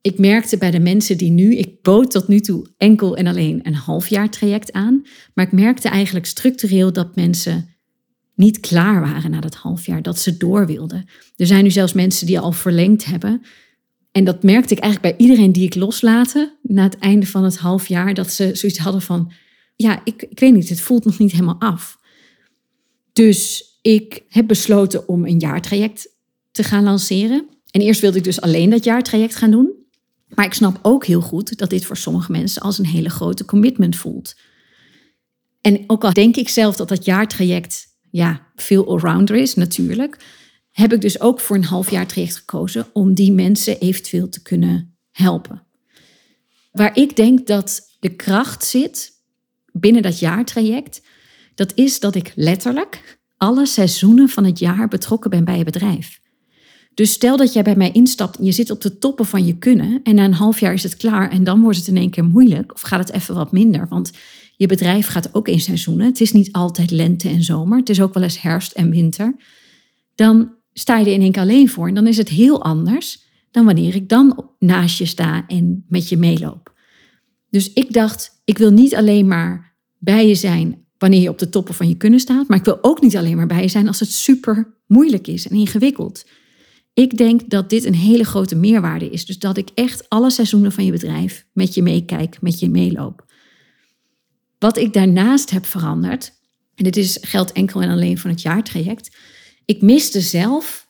ik 0.00 0.18
merkte 0.18 0.56
bij 0.56 0.70
de 0.70 0.80
mensen 0.80 1.18
die 1.18 1.30
nu, 1.30 1.56
ik 1.56 1.82
bood 1.82 2.10
tot 2.10 2.28
nu 2.28 2.40
toe 2.40 2.66
enkel 2.76 3.16
en 3.16 3.26
alleen 3.26 3.60
een 3.62 3.74
halfjaartraject 3.74 4.72
aan, 4.72 5.06
maar 5.34 5.44
ik 5.44 5.52
merkte 5.52 5.88
eigenlijk 5.88 6.26
structureel 6.26 6.92
dat 6.92 7.16
mensen 7.16 7.68
niet 8.34 8.60
klaar 8.60 9.00
waren 9.00 9.30
na 9.30 9.40
dat 9.40 9.54
half 9.54 9.86
jaar, 9.86 10.02
dat 10.02 10.18
ze 10.18 10.36
door 10.36 10.66
wilden. 10.66 11.04
Er 11.36 11.46
zijn 11.46 11.64
nu 11.64 11.70
zelfs 11.70 11.92
mensen 11.92 12.26
die 12.26 12.38
al 12.38 12.52
verlengd 12.52 13.04
hebben. 13.04 13.42
En 14.12 14.24
dat 14.24 14.42
merkte 14.42 14.74
ik 14.74 14.80
eigenlijk 14.80 15.16
bij 15.16 15.26
iedereen 15.26 15.52
die 15.52 15.64
ik 15.64 15.74
loslaten 15.74 16.52
na 16.62 16.82
het 16.82 16.98
einde 16.98 17.26
van 17.26 17.44
het 17.44 17.58
half 17.58 17.88
jaar, 17.88 18.14
dat 18.14 18.32
ze 18.32 18.50
zoiets 18.52 18.78
hadden 18.78 19.02
van, 19.02 19.32
ja, 19.76 20.00
ik, 20.04 20.22
ik 20.22 20.38
weet 20.38 20.52
niet, 20.54 20.68
het 20.68 20.80
voelt 20.80 21.04
nog 21.04 21.18
niet 21.18 21.32
helemaal 21.32 21.60
af. 21.60 21.98
Dus 23.12 23.65
ik 23.86 24.22
heb 24.28 24.46
besloten 24.46 25.08
om 25.08 25.24
een 25.24 25.38
jaartraject 25.38 26.08
te 26.50 26.62
gaan 26.62 26.84
lanceren. 26.84 27.48
En 27.70 27.80
eerst 27.80 28.00
wilde 28.00 28.18
ik 28.18 28.24
dus 28.24 28.40
alleen 28.40 28.70
dat 28.70 28.84
jaartraject 28.84 29.36
gaan 29.36 29.50
doen. 29.50 29.70
Maar 30.28 30.44
ik 30.44 30.54
snap 30.54 30.78
ook 30.82 31.04
heel 31.06 31.20
goed 31.20 31.58
dat 31.58 31.70
dit 31.70 31.84
voor 31.84 31.96
sommige 31.96 32.32
mensen 32.32 32.62
als 32.62 32.78
een 32.78 32.86
hele 32.86 33.10
grote 33.10 33.44
commitment 33.44 33.96
voelt. 33.96 34.36
En 35.60 35.84
ook 35.86 36.04
al 36.04 36.12
denk 36.12 36.36
ik 36.36 36.48
zelf 36.48 36.76
dat 36.76 36.88
dat 36.88 37.04
jaartraject 37.04 37.86
ja, 38.10 38.46
veel 38.54 38.88
allrounder 38.88 39.36
is, 39.36 39.54
natuurlijk, 39.54 40.16
heb 40.70 40.92
ik 40.92 41.00
dus 41.00 41.20
ook 41.20 41.40
voor 41.40 41.56
een 41.56 41.64
half 41.64 41.88
traject 41.88 42.36
gekozen 42.36 42.86
om 42.92 43.14
die 43.14 43.32
mensen 43.32 43.78
eventueel 43.78 44.28
te 44.28 44.42
kunnen 44.42 44.96
helpen. 45.10 45.66
Waar 46.72 46.96
ik 46.96 47.16
denk 47.16 47.46
dat 47.46 47.96
de 48.00 48.14
kracht 48.14 48.64
zit 48.64 49.12
binnen 49.72 50.02
dat 50.02 50.18
jaartraject, 50.18 51.02
dat 51.54 51.72
is 51.74 52.00
dat 52.00 52.14
ik 52.14 52.32
letterlijk 52.34 53.15
alle 53.36 53.66
seizoenen 53.66 54.28
van 54.28 54.44
het 54.44 54.58
jaar 54.58 54.88
betrokken 54.88 55.30
ben 55.30 55.44
bij 55.44 55.58
je 55.58 55.64
bedrijf. 55.64 56.20
Dus 56.94 57.12
stel 57.12 57.36
dat 57.36 57.52
jij 57.52 57.62
bij 57.62 57.76
mij 57.76 57.90
instapt 57.90 58.38
en 58.38 58.44
je 58.44 58.52
zit 58.52 58.70
op 58.70 58.80
de 58.80 58.98
toppen 58.98 59.26
van 59.26 59.46
je 59.46 59.58
kunnen 59.58 60.00
en 60.02 60.14
na 60.14 60.24
een 60.24 60.32
half 60.32 60.60
jaar 60.60 60.72
is 60.72 60.82
het 60.82 60.96
klaar 60.96 61.30
en 61.30 61.44
dan 61.44 61.60
wordt 61.60 61.78
het 61.78 61.86
in 61.86 61.96
één 61.96 62.10
keer 62.10 62.24
moeilijk 62.24 62.74
of 62.74 62.80
gaat 62.80 62.98
het 62.98 63.12
even 63.12 63.34
wat 63.34 63.52
minder. 63.52 63.86
Want 63.88 64.12
je 64.56 64.66
bedrijf 64.66 65.06
gaat 65.06 65.34
ook 65.34 65.48
in 65.48 65.60
seizoenen. 65.60 66.06
Het 66.06 66.20
is 66.20 66.32
niet 66.32 66.52
altijd 66.52 66.90
lente 66.90 67.28
en 67.28 67.42
zomer. 67.42 67.78
Het 67.78 67.88
is 67.88 68.00
ook 68.00 68.14
wel 68.14 68.22
eens 68.22 68.42
herfst 68.42 68.72
en 68.72 68.90
winter. 68.90 69.36
Dan 70.14 70.52
sta 70.72 70.98
je 70.98 71.06
er 71.06 71.12
in 71.12 71.20
één 71.20 71.32
keer 71.32 71.42
alleen 71.42 71.68
voor. 71.68 71.88
En 71.88 71.94
dan 71.94 72.06
is 72.06 72.16
het 72.16 72.28
heel 72.28 72.62
anders 72.62 73.24
dan 73.50 73.64
wanneer 73.64 73.94
ik 73.94 74.08
dan 74.08 74.50
naast 74.58 74.98
je 74.98 75.06
sta 75.06 75.46
en 75.46 75.84
met 75.88 76.08
je 76.08 76.16
meeloop. 76.16 76.74
Dus 77.50 77.72
ik 77.72 77.92
dacht, 77.92 78.40
ik 78.44 78.58
wil 78.58 78.70
niet 78.70 78.94
alleen 78.94 79.26
maar 79.26 79.76
bij 79.98 80.28
je 80.28 80.34
zijn 80.34 80.85
wanneer 81.06 81.24
je 81.24 81.30
op 81.30 81.38
de 81.38 81.48
toppen 81.48 81.74
van 81.74 81.88
je 81.88 81.96
kunnen 81.96 82.20
staat. 82.20 82.48
Maar 82.48 82.58
ik 82.58 82.64
wil 82.64 82.78
ook 82.80 83.00
niet 83.00 83.16
alleen 83.16 83.36
maar 83.36 83.46
bij 83.46 83.62
je 83.62 83.68
zijn 83.68 83.86
als 83.86 84.00
het 84.00 84.12
super 84.12 84.74
moeilijk 84.86 85.26
is 85.26 85.48
en 85.48 85.56
ingewikkeld. 85.56 86.26
Ik 86.94 87.16
denk 87.16 87.50
dat 87.50 87.70
dit 87.70 87.84
een 87.84 87.94
hele 87.94 88.24
grote 88.24 88.56
meerwaarde 88.56 89.10
is. 89.10 89.26
Dus 89.26 89.38
dat 89.38 89.56
ik 89.56 89.68
echt 89.74 90.08
alle 90.08 90.30
seizoenen 90.30 90.72
van 90.72 90.84
je 90.84 90.90
bedrijf 90.90 91.46
met 91.52 91.74
je 91.74 91.82
meekijk, 91.82 92.40
met 92.40 92.58
je 92.58 92.70
meeloop. 92.70 93.24
Wat 94.58 94.76
ik 94.76 94.92
daarnaast 94.92 95.50
heb 95.50 95.66
veranderd, 95.66 96.32
en 96.74 96.84
dit 96.84 96.96
is, 96.96 97.18
geldt 97.20 97.52
enkel 97.52 97.82
en 97.82 97.90
alleen 97.90 98.18
van 98.18 98.30
het 98.30 98.42
jaartraject, 98.42 99.16
ik 99.64 99.82
miste 99.82 100.20
zelf 100.20 100.88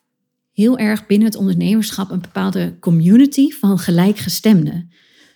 heel 0.53 0.79
erg 0.79 1.07
binnen 1.07 1.29
het 1.29 1.37
ondernemerschap 1.37 2.11
een 2.11 2.21
bepaalde 2.21 2.77
community 2.81 3.51
van 3.51 3.79
gelijkgestemden. 3.79 4.91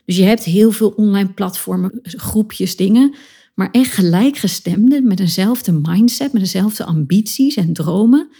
Dus 0.04 0.16
je 0.16 0.25
hebt 0.25 0.44
heel 0.44 0.70
veel 0.72 0.90
online 0.90 1.32
platformen, 1.32 1.99
groepjes, 2.02 2.76
dingen, 2.76 3.14
maar 3.54 3.71
echt 3.71 3.92
gelijkgestemden 3.92 5.07
met 5.07 5.21
eenzelfde 5.21 5.73
mindset, 5.73 6.33
met 6.33 6.42
dezelfde 6.42 6.85
ambities 6.85 7.57
en 7.57 7.73
dromen. 7.73 8.30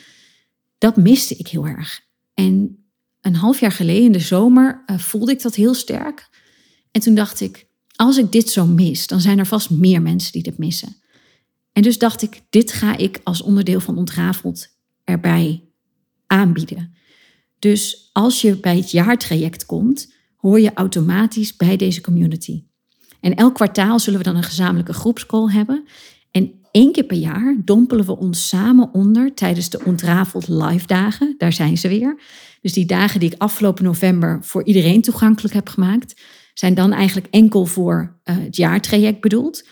Dat 0.79 0.97
miste 0.97 1.37
ik 1.37 1.49
heel 1.49 1.67
erg. 1.67 2.01
En 2.35 2.85
een 3.21 3.35
half 3.35 3.61
jaar 3.61 3.73
geleden 3.73 4.05
in 4.05 4.13
de 4.13 4.19
zomer 4.19 4.83
uh, 4.87 4.99
voelde 4.99 5.33
ik 5.33 5.43
dat 5.43 5.55
heel 5.55 5.75
sterk. 5.75 6.29
En 6.91 7.01
toen 7.01 7.15
dacht 7.15 7.41
ik, 7.41 7.67
als 7.97 8.17
ik 8.17 8.33
dit 8.33 8.51
zo 8.51 8.67
mis, 8.67 9.07
dan 9.07 9.21
zijn 9.21 9.39
er 9.39 9.47
vast 9.47 9.71
meer 9.71 10.03
mensen 10.03 10.33
die 10.33 10.43
dit 10.43 10.59
missen. 10.59 10.97
En 11.73 11.83
dus 11.83 11.99
dacht 11.99 12.23
ik, 12.23 12.43
dit 12.51 12.73
ga 12.73 12.97
ik 12.97 13.21
als 13.25 13.43
onderdeel 13.43 13.81
van 13.81 13.99
Ontrafeld 13.99 14.69
erbij 15.05 15.65
aanbieden. 16.27 16.95
Dus 17.59 18.11
als 18.13 18.41
je 18.41 18.57
bij 18.57 18.77
het 18.77 18.91
jaartraject 18.91 19.67
komt, 19.67 20.13
hoor 20.37 20.61
je 20.61 20.75
automatisch 20.75 21.57
bij 21.57 21.77
deze 21.77 22.01
community. 22.01 22.65
En 23.21 23.35
elk 23.35 23.55
kwartaal 23.55 23.99
zullen 23.99 24.19
we 24.19 24.25
dan 24.25 24.37
een 24.37 24.43
gezamenlijke 24.43 24.93
groepscall 24.93 25.53
hebben. 25.53 25.85
En 26.31 26.53
één 26.71 26.93
keer 26.93 27.05
per 27.05 27.17
jaar 27.17 27.57
dompelen 27.65 28.07
we 28.07 28.19
ons 28.19 28.49
samen 28.49 28.93
onder 28.93 29.35
tijdens 29.35 29.71
de 29.71 29.85
Ontrafeld 29.85 30.49
live 30.49 30.87
dagen. 30.87 31.35
Daar 31.39 31.53
zijn 31.53 31.79
ze 31.79 31.89
weer. 31.89 32.21
Dus 32.61 32.73
die 32.73 32.87
dagen 32.87 33.21
die 33.21 33.33
ik 33.33 33.43
afgelopen 33.43 33.85
november 33.85 34.39
voor 34.43 34.65
iedereen 34.65 35.03
toegankelijk 35.03 35.55
heb 35.55 35.69
gemaakt 35.69 36.15
zijn 36.61 36.75
dan 36.75 36.93
eigenlijk 36.93 37.27
enkel 37.31 37.67
voor 37.67 38.21
uh, 38.25 38.37
het 38.39 38.57
jaartraject 38.57 39.21
bedoeld. 39.21 39.69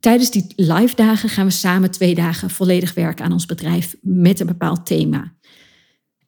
Tijdens 0.00 0.30
die 0.30 0.46
live 0.56 0.94
dagen 0.94 1.28
gaan 1.28 1.46
we 1.46 1.52
samen 1.52 1.90
twee 1.90 2.14
dagen 2.14 2.50
volledig 2.50 2.94
werken 2.94 3.24
aan 3.24 3.32
ons 3.32 3.46
bedrijf 3.46 3.96
met 4.00 4.40
een 4.40 4.46
bepaald 4.46 4.86
thema. 4.86 5.34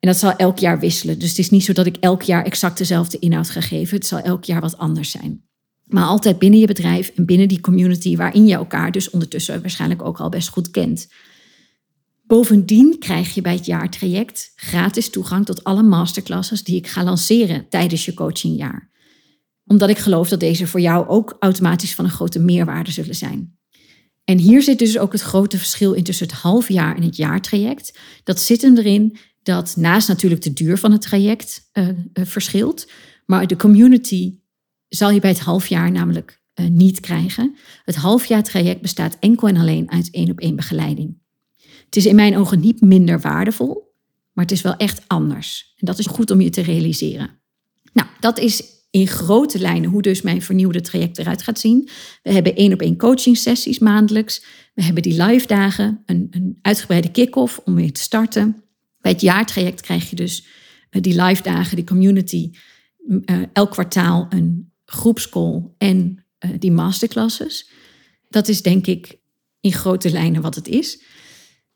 En 0.00 0.08
dat 0.08 0.16
zal 0.16 0.36
elk 0.36 0.58
jaar 0.58 0.78
wisselen. 0.78 1.18
Dus 1.18 1.28
het 1.28 1.38
is 1.38 1.50
niet 1.50 1.64
zo 1.64 1.72
dat 1.72 1.86
ik 1.86 1.96
elk 1.96 2.22
jaar 2.22 2.44
exact 2.44 2.78
dezelfde 2.78 3.18
inhoud 3.18 3.50
ga 3.50 3.60
geven. 3.60 3.96
Het 3.96 4.06
zal 4.06 4.18
elk 4.18 4.44
jaar 4.44 4.60
wat 4.60 4.78
anders 4.78 5.10
zijn. 5.10 5.47
Maar 5.88 6.04
altijd 6.04 6.38
binnen 6.38 6.60
je 6.60 6.66
bedrijf 6.66 7.12
en 7.14 7.26
binnen 7.26 7.48
die 7.48 7.60
community 7.60 8.16
waarin 8.16 8.46
je 8.46 8.54
elkaar 8.54 8.92
dus 8.92 9.10
ondertussen 9.10 9.60
waarschijnlijk 9.60 10.02
ook 10.02 10.20
al 10.20 10.28
best 10.28 10.48
goed 10.48 10.70
kent. 10.70 11.08
Bovendien 12.22 12.96
krijg 12.98 13.34
je 13.34 13.40
bij 13.40 13.54
het 13.54 13.66
jaartraject 13.66 14.52
gratis 14.56 15.10
toegang 15.10 15.44
tot 15.44 15.64
alle 15.64 15.82
masterclasses 15.82 16.62
die 16.62 16.76
ik 16.76 16.86
ga 16.86 17.04
lanceren 17.04 17.68
tijdens 17.68 18.04
je 18.04 18.14
coachingjaar 18.14 18.88
omdat 19.68 19.88
ik 19.88 19.98
geloof 19.98 20.28
dat 20.28 20.40
deze 20.40 20.66
voor 20.66 20.80
jou 20.80 21.08
ook 21.08 21.36
automatisch 21.38 21.94
van 21.94 22.04
een 22.04 22.10
grote 22.10 22.38
meerwaarde 22.38 22.90
zullen 22.90 23.14
zijn. 23.14 23.56
En 24.24 24.38
hier 24.38 24.62
zit 24.62 24.78
dus 24.78 24.98
ook 24.98 25.12
het 25.12 25.20
grote 25.20 25.58
verschil 25.58 25.92
in 25.92 26.02
tussen 26.02 26.26
het 26.26 26.36
halfjaar 26.36 26.96
en 26.96 27.02
het 27.02 27.16
jaartraject. 27.16 27.98
Dat 28.24 28.40
zit 28.40 28.62
hem 28.62 28.76
erin 28.76 29.16
dat 29.42 29.76
naast 29.76 30.08
natuurlijk 30.08 30.42
de 30.42 30.52
duur 30.52 30.78
van 30.78 30.92
het 30.92 31.00
traject 31.00 31.70
uh, 31.72 31.88
uh, 31.88 31.94
verschilt, 32.12 32.90
maar 33.26 33.46
de 33.46 33.56
community 33.56 34.38
zal 34.88 35.10
je 35.10 35.20
bij 35.20 35.30
het 35.30 35.40
halfjaar 35.40 35.90
namelijk 35.90 36.42
uh, 36.60 36.66
niet 36.66 37.00
krijgen. 37.00 37.56
Het 37.84 37.96
halfjaartraject 37.96 38.80
bestaat 38.80 39.16
enkel 39.20 39.48
en 39.48 39.56
alleen 39.56 39.90
uit 39.90 40.10
één 40.10 40.30
op 40.30 40.40
één 40.40 40.56
begeleiding. 40.56 41.18
Het 41.84 41.96
is 41.96 42.06
in 42.06 42.14
mijn 42.14 42.36
ogen 42.36 42.60
niet 42.60 42.80
minder 42.80 43.20
waardevol, 43.20 43.94
maar 44.32 44.44
het 44.44 44.52
is 44.54 44.62
wel 44.62 44.76
echt 44.76 45.02
anders. 45.06 45.72
En 45.76 45.86
dat 45.86 45.98
is 45.98 46.06
goed 46.06 46.30
om 46.30 46.40
je 46.40 46.50
te 46.50 46.60
realiseren. 46.60 47.30
Nou, 47.92 48.08
dat 48.20 48.38
is 48.38 48.62
in 48.90 49.06
grote 49.06 49.58
lijnen 49.58 49.90
hoe 49.90 50.02
dus 50.02 50.22
mijn 50.22 50.42
vernieuwde 50.42 50.80
traject 50.80 51.18
eruit 51.18 51.42
gaat 51.42 51.58
zien. 51.58 51.88
We 52.22 52.32
hebben 52.32 52.54
één 52.54 52.72
op 52.72 52.80
één 52.80 52.96
coaching 52.96 53.36
sessies 53.36 53.78
maandelijks. 53.78 54.44
We 54.74 54.82
hebben 54.82 55.02
die 55.02 55.22
live 55.22 55.46
dagen, 55.46 56.02
een, 56.06 56.26
een 56.30 56.58
uitgebreide 56.62 57.10
kick-off 57.10 57.60
om 57.64 57.74
weer 57.74 57.92
te 57.92 58.00
starten. 58.00 58.64
Bij 59.00 59.12
het 59.12 59.20
jaartraject 59.20 59.80
krijg 59.80 60.10
je 60.10 60.16
dus 60.16 60.46
uh, 60.90 61.02
die 61.02 61.22
live 61.22 61.42
dagen, 61.42 61.76
die 61.76 61.84
community, 61.84 62.50
uh, 63.06 63.42
elk 63.52 63.70
kwartaal 63.70 64.26
een 64.28 64.72
groepscall 64.90 65.62
en 65.78 66.24
uh, 66.44 66.50
die 66.58 66.72
masterclasses. 66.72 67.70
Dat 68.28 68.48
is 68.48 68.62
denk 68.62 68.86
ik 68.86 69.18
in 69.60 69.72
grote 69.72 70.10
lijnen 70.10 70.42
wat 70.42 70.54
het 70.54 70.68
is. 70.68 71.02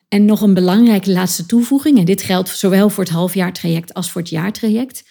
En 0.09 0.25
nog 0.25 0.41
een 0.41 0.55
belangrijke 0.55 1.11
laatste 1.11 1.47
toevoeging, 1.47 1.99
en 1.99 2.05
dit 2.05 2.23
geldt 2.23 2.49
zowel 2.49 2.89
voor 2.89 3.05
het 3.05 3.13
halfjaartraject 3.13 3.95
als 3.95 4.11
voor 4.11 4.21
het 4.21 4.31
jaartraject 4.31 5.09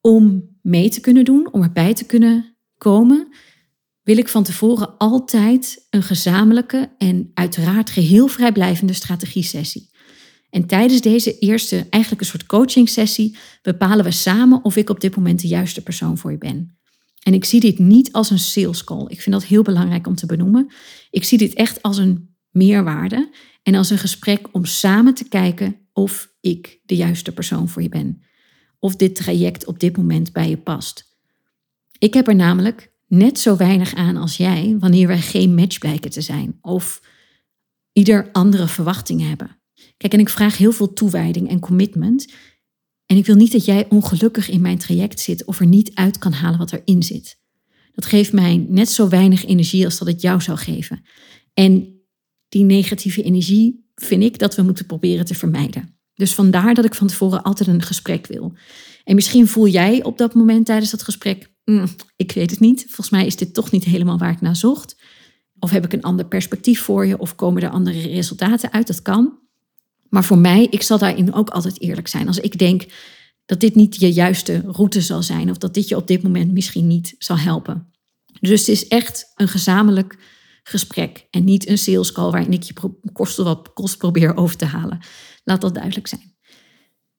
om 0.00 0.48
mee 0.62 0.90
te 0.90 1.00
kunnen 1.00 1.24
doen, 1.24 1.52
om 1.52 1.62
erbij 1.62 1.94
te 1.94 2.04
kunnen 2.04 2.56
komen, 2.76 3.28
wil 4.02 4.16
ik 4.16 4.28
van 4.28 4.42
tevoren 4.42 4.96
altijd 4.98 5.86
een 5.90 6.02
gezamenlijke 6.02 6.94
en 6.98 7.30
uiteraard 7.34 7.90
geheel 7.90 8.28
vrijblijvende 8.28 8.92
strategie-sessie. 8.92 9.90
En 10.50 10.66
tijdens 10.66 11.00
deze 11.00 11.38
eerste, 11.38 11.86
eigenlijk 11.90 12.22
een 12.22 12.28
soort 12.28 12.46
coaching 12.46 12.88
sessie, 12.88 13.36
bepalen 13.62 14.04
we 14.04 14.10
samen 14.10 14.64
of 14.64 14.76
ik 14.76 14.90
op 14.90 15.00
dit 15.00 15.16
moment 15.16 15.40
de 15.40 15.48
juiste 15.48 15.82
persoon 15.82 16.18
voor 16.18 16.30
je 16.30 16.38
ben. 16.38 16.78
En 17.22 17.34
ik 17.34 17.44
zie 17.44 17.60
dit 17.60 17.78
niet 17.78 18.12
als 18.12 18.30
een 18.30 18.38
sales 18.38 18.84
call. 18.84 19.04
Ik 19.08 19.20
vind 19.20 19.34
dat 19.34 19.44
heel 19.44 19.62
belangrijk 19.62 20.06
om 20.06 20.14
te 20.14 20.26
benoemen. 20.26 20.72
Ik 21.10 21.24
zie 21.24 21.38
dit 21.38 21.54
echt 21.54 21.82
als 21.82 21.96
een 21.96 22.36
meerwaarde 22.50 23.30
en 23.62 23.74
als 23.74 23.90
een 23.90 23.98
gesprek 23.98 24.48
om 24.52 24.64
samen 24.64 25.14
te 25.14 25.28
kijken 25.28 25.76
of 25.92 26.32
ik 26.40 26.80
de 26.84 26.96
juiste 26.96 27.32
persoon 27.32 27.68
voor 27.68 27.82
je 27.82 27.88
ben 27.88 28.22
of 28.78 28.96
dit 28.96 29.14
traject 29.14 29.66
op 29.66 29.80
dit 29.80 29.96
moment 29.96 30.32
bij 30.32 30.48
je 30.48 30.56
past. 30.56 31.16
Ik 31.98 32.14
heb 32.14 32.28
er 32.28 32.34
namelijk 32.34 32.92
net 33.06 33.38
zo 33.38 33.56
weinig 33.56 33.94
aan 33.94 34.16
als 34.16 34.36
jij 34.36 34.76
wanneer 34.78 35.06
wij 35.06 35.20
geen 35.20 35.54
match 35.54 35.78
blijken 35.78 36.10
te 36.10 36.20
zijn 36.20 36.58
of 36.60 37.02
ieder 37.92 38.28
andere 38.32 38.68
verwachtingen 38.68 39.28
hebben. 39.28 39.56
Kijk, 39.96 40.12
en 40.12 40.20
ik 40.20 40.28
vraag 40.28 40.56
heel 40.56 40.72
veel 40.72 40.92
toewijding 40.92 41.48
en 41.48 41.60
commitment. 41.60 42.32
En 43.08 43.16
ik 43.16 43.26
wil 43.26 43.34
niet 43.34 43.52
dat 43.52 43.64
jij 43.64 43.86
ongelukkig 43.88 44.48
in 44.48 44.60
mijn 44.60 44.78
traject 44.78 45.20
zit 45.20 45.44
of 45.44 45.60
er 45.60 45.66
niet 45.66 45.90
uit 45.94 46.18
kan 46.18 46.32
halen 46.32 46.58
wat 46.58 46.72
erin 46.72 47.02
zit. 47.02 47.38
Dat 47.92 48.06
geeft 48.06 48.32
mij 48.32 48.66
net 48.68 48.88
zo 48.88 49.08
weinig 49.08 49.44
energie 49.44 49.84
als 49.84 49.98
dat 49.98 50.08
het 50.08 50.20
jou 50.20 50.40
zou 50.40 50.58
geven. 50.58 51.02
En 51.54 52.02
die 52.48 52.64
negatieve 52.64 53.22
energie 53.22 53.90
vind 53.94 54.22
ik 54.22 54.38
dat 54.38 54.54
we 54.54 54.62
moeten 54.62 54.86
proberen 54.86 55.24
te 55.24 55.34
vermijden. 55.34 55.98
Dus 56.14 56.34
vandaar 56.34 56.74
dat 56.74 56.84
ik 56.84 56.94
van 56.94 57.06
tevoren 57.06 57.42
altijd 57.42 57.68
een 57.68 57.82
gesprek 57.82 58.26
wil. 58.26 58.52
En 59.04 59.14
misschien 59.14 59.48
voel 59.48 59.66
jij 59.66 60.02
op 60.04 60.18
dat 60.18 60.34
moment 60.34 60.66
tijdens 60.66 60.90
dat 60.90 61.02
gesprek, 61.02 61.50
mm, 61.64 61.86
ik 62.16 62.32
weet 62.32 62.50
het 62.50 62.60
niet. 62.60 62.84
Volgens 62.84 63.10
mij 63.10 63.26
is 63.26 63.36
dit 63.36 63.54
toch 63.54 63.70
niet 63.70 63.84
helemaal 63.84 64.18
waar 64.18 64.32
ik 64.32 64.40
naar 64.40 64.56
zocht. 64.56 64.96
Of 65.58 65.70
heb 65.70 65.84
ik 65.84 65.92
een 65.92 66.02
ander 66.02 66.26
perspectief 66.26 66.80
voor 66.80 67.06
je? 67.06 67.18
Of 67.18 67.34
komen 67.34 67.62
er 67.62 67.70
andere 67.70 68.00
resultaten 68.00 68.72
uit? 68.72 68.86
Dat 68.86 69.02
kan. 69.02 69.38
Maar 70.08 70.24
voor 70.24 70.38
mij, 70.38 70.66
ik 70.70 70.82
zal 70.82 70.98
daarin 70.98 71.34
ook 71.34 71.50
altijd 71.50 71.80
eerlijk 71.80 72.08
zijn. 72.08 72.26
Als 72.26 72.38
ik 72.38 72.58
denk 72.58 72.86
dat 73.48 73.60
dit 73.60 73.74
niet 73.74 74.00
je 74.00 74.12
juiste 74.12 74.62
route 74.66 75.00
zal 75.00 75.22
zijn. 75.22 75.50
Of 75.50 75.58
dat 75.58 75.74
dit 75.74 75.88
je 75.88 75.96
op 75.96 76.06
dit 76.06 76.22
moment 76.22 76.52
misschien 76.52 76.86
niet 76.86 77.14
zal 77.18 77.38
helpen. 77.38 77.92
Dus 78.40 78.60
het 78.60 78.68
is 78.68 78.88
echt 78.88 79.32
een 79.34 79.48
gezamenlijk 79.48 80.16
gesprek. 80.62 81.26
En 81.30 81.44
niet 81.44 81.68
een 81.68 81.78
sales 81.78 82.12
call 82.12 82.30
waarin 82.30 82.52
ik 82.52 82.62
je 82.62 82.74
kost 83.12 83.36
wat 83.36 83.72
kost 83.72 83.98
probeer 83.98 84.36
over 84.36 84.56
te 84.56 84.64
halen. 84.64 84.98
Laat 85.44 85.60
dat 85.60 85.74
duidelijk 85.74 86.06
zijn. 86.06 86.36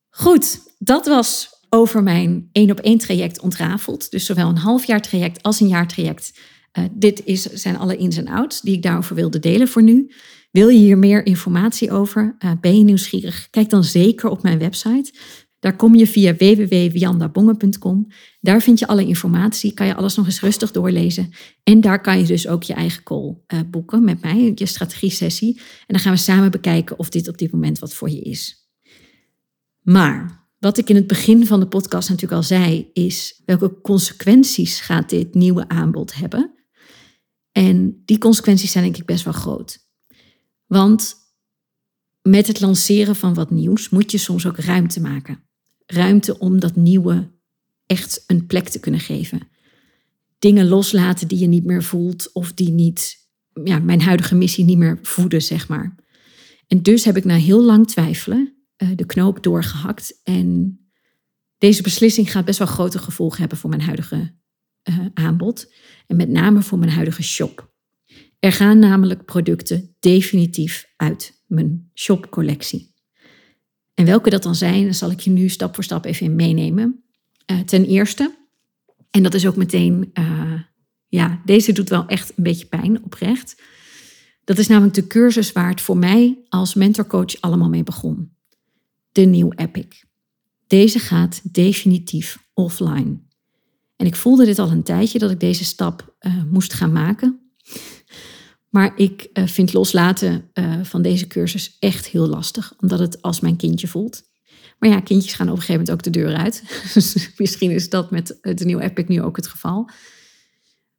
Goed, 0.10 0.60
dat 0.77 1.08
was 1.08 1.50
over 1.69 2.03
mijn 2.03 2.50
één 2.51 2.72
op 2.72 2.79
één 2.79 2.98
traject 2.98 3.39
ontrafeld. 3.39 4.12
Dus 4.12 4.25
zowel 4.25 4.50
een 4.50 4.58
half 4.58 4.86
jaar 4.86 5.01
traject 5.01 5.43
als 5.43 5.60
een 5.60 5.67
jaar 5.67 5.88
traject. 5.88 6.39
Uh, 6.74 6.86
dit 6.91 7.25
is, 7.25 7.41
zijn 7.43 7.77
alle 7.77 7.98
ins 7.98 8.17
en 8.17 8.27
outs 8.27 8.62
die 8.62 8.75
ik 8.75 8.84
daarover 8.84 9.15
wilde 9.15 9.39
delen 9.39 9.67
voor 9.67 9.84
nu. 9.84 10.12
Wil 10.51 10.68
je 10.68 10.79
hier 10.79 10.98
meer 10.98 11.25
informatie 11.25 11.91
over? 11.91 12.36
Uh, 12.39 12.51
ben 12.62 12.77
je 12.77 12.84
nieuwsgierig? 12.84 13.48
Kijk 13.50 13.70
dan 13.70 13.84
zeker 13.84 14.29
op 14.29 14.44
mijn 14.44 14.60
website. 14.60 15.13
Daar 15.60 15.75
kom 15.75 15.96
je 15.96 16.08
via 16.08 16.36
www.wiandabongen.com. 16.36 18.08
Daar 18.41 18.62
vind 18.62 18.79
je 18.79 18.88
alle 18.88 19.06
informatie, 19.06 19.74
kan 19.74 19.88
je 19.88 19.96
alles 19.96 20.15
nog 20.15 20.25
eens 20.25 20.41
rustig 20.41 20.72
doorlezen. 20.72 21.29
En 21.63 21.82
daar 21.82 22.01
kan 22.01 22.20
je 22.20 22.25
dus 22.25 22.48
ook 22.48 22.63
je 22.63 22.74
eigen 22.74 23.03
call 23.03 23.38
uh, 23.48 23.60
boeken 23.68 24.03
met 24.03 24.22
mij, 24.22 24.51
je 24.56 24.65
strategie-sessie. 24.65 25.58
En 25.58 25.86
dan 25.88 26.00
gaan 26.00 26.13
we 26.13 26.20
samen 26.20 26.51
bekijken 26.51 27.00
of 27.00 27.10
dit 27.10 27.27
op 27.27 27.38
dit 27.38 27.51
moment 27.51 27.79
wat 27.79 27.94
voor 27.94 28.10
je 28.10 28.22
is. 28.22 28.70
Maar 29.82 30.48
wat 30.60 30.77
ik 30.77 30.89
in 30.89 30.96
het 30.96 31.08
begin 31.08 31.46
van 31.48 31.60
de 31.60 31.68
podcast 31.68 32.10
natuurlijk 32.10 32.36
al 32.38 32.48
zei, 32.48 32.89
is 32.94 33.41
welke 33.46 33.82
consequenties 33.82 34.79
gaat 34.79 35.10
dit 35.10 35.34
nieuwe 35.34 35.68
aanbod 35.68 36.15
hebben? 36.15 36.53
En 37.51 38.01
die 38.06 38.18
consequenties 38.18 38.72
zijn 38.72 38.84
denk 38.84 38.98
ik 38.98 39.06
best 39.06 39.24
wel 39.24 39.34
groot. 39.34 39.88
Want 40.69 41.15
met 42.21 42.47
het 42.47 42.59
lanceren 42.59 43.15
van 43.15 43.33
wat 43.33 43.51
nieuws 43.51 43.89
moet 43.89 44.11
je 44.11 44.17
soms 44.17 44.45
ook 44.45 44.57
ruimte 44.57 45.01
maken. 45.01 45.43
Ruimte 45.85 46.39
om 46.39 46.59
dat 46.59 46.75
nieuwe 46.75 47.31
echt 47.85 48.23
een 48.27 48.45
plek 48.45 48.69
te 48.69 48.79
kunnen 48.79 48.99
geven. 48.99 49.47
Dingen 50.39 50.67
loslaten 50.67 51.27
die 51.27 51.39
je 51.39 51.47
niet 51.47 51.65
meer 51.65 51.83
voelt 51.83 52.31
of 52.33 52.53
die 52.53 52.71
niet, 52.71 53.29
ja, 53.63 53.79
mijn 53.79 54.01
huidige 54.01 54.35
missie 54.35 54.65
niet 54.65 54.77
meer 54.77 54.99
voeden, 55.01 55.41
zeg 55.41 55.67
maar. 55.67 55.95
En 56.67 56.81
dus 56.81 57.03
heb 57.05 57.17
ik 57.17 57.25
na 57.25 57.35
heel 57.35 57.63
lang 57.63 57.88
twijfelen 57.88 58.53
uh, 58.77 58.89
de 58.95 59.05
knoop 59.05 59.43
doorgehakt. 59.43 60.19
En 60.23 60.79
deze 61.57 61.81
beslissing 61.81 62.31
gaat 62.31 62.45
best 62.45 62.59
wel 62.59 62.67
grote 62.67 62.99
gevolgen 62.99 63.39
hebben 63.39 63.57
voor 63.57 63.69
mijn 63.69 63.81
huidige 63.81 64.35
uh, 64.89 65.05
aanbod. 65.13 65.73
En 66.07 66.15
met 66.15 66.29
name 66.29 66.61
voor 66.61 66.79
mijn 66.79 66.91
huidige 66.91 67.23
shop. 67.23 67.68
Er 68.39 68.51
gaan 68.51 68.79
namelijk 68.79 69.25
producten 69.25 69.96
definitief 70.00 70.93
uit 70.96 71.43
mijn 71.48 71.89
shopcollectie. 71.93 72.93
En 73.93 74.05
welke 74.05 74.29
dat 74.29 74.43
dan 74.43 74.55
zijn, 74.55 74.86
dat 74.86 74.96
zal 74.96 75.12
ik 75.12 75.19
je 75.19 75.29
nu 75.29 75.50
stap 75.50 75.75
voor 75.75 75.84
stap 75.84 76.05
even 76.05 76.36
meenemen. 76.36 77.03
Uh, 77.51 77.60
ten 77.60 77.86
eerste, 77.86 78.38
en 79.12 79.24
dat 79.24 79.34
is 79.34 79.48
ook 79.48 79.55
meteen, 79.55 80.10
uh, 80.13 80.62
ja, 81.08 81.41
deze 81.46 81.72
doet 81.72 81.89
wel 81.89 82.05
echt 82.05 82.29
een 82.36 82.43
beetje 82.43 82.65
pijn, 82.65 83.03
oprecht. 83.03 83.62
Dat 84.43 84.58
is 84.58 84.67
namelijk 84.67 84.96
de 84.96 85.08
cursus 85.08 85.51
waar 85.51 85.69
het 85.69 85.81
voor 85.81 85.98
mij 85.98 86.46
als 86.50 86.74
mentorcoach 86.74 87.42
allemaal 87.42 87.70
mee 87.70 87.83
begon. 87.83 88.35
De 89.11 89.22
New 89.22 89.51
Epic. 89.55 90.03
Deze 90.68 91.00
gaat 91.00 91.53
definitief 91.53 92.48
offline. 92.53 93.20
En 93.96 94.05
ik 94.05 94.16
voelde 94.16 94.46
dit 94.46 94.59
al 94.59 94.72
een 94.72 94.83
tijdje 94.83 95.20
dat 95.20 95.31
ik 95.31 95.40
deze 95.40 95.66
stap 95.66 96.16
uh, 96.20 96.44
moest 96.44 96.74
gaan 96.74 96.92
maken. 96.92 97.51
Maar 98.70 98.98
ik 98.98 99.29
uh, 99.34 99.48
vind 99.48 99.74
loslaten 99.74 100.50
uh, 100.53 100.84
van 100.84 101.01
deze 101.01 101.27
cursus 101.27 101.77
echt 101.79 102.08
heel 102.08 102.27
lastig, 102.27 102.74
omdat 102.77 103.00
het 103.00 103.22
als 103.22 103.40
mijn 103.40 103.55
kindje 103.55 103.88
voelt. 103.88 104.24
Maar 104.79 104.90
ja, 104.90 105.00
kindjes 105.00 105.34
gaan 105.34 105.50
op 105.50 105.55
een 105.55 105.62
gegeven 105.62 105.82
moment 105.82 105.92
ook 105.92 106.14
de 106.14 106.20
deur 106.20 106.36
uit. 106.36 106.64
Dus 106.94 107.32
misschien 107.38 107.72
is 107.72 107.90
dat 107.90 108.12
met 108.12 108.38
de 108.42 108.66
nieuwe 108.66 108.84
Epic 108.84 109.08
nu 109.08 109.22
ook 109.22 109.36
het 109.36 109.48
geval. 109.48 109.90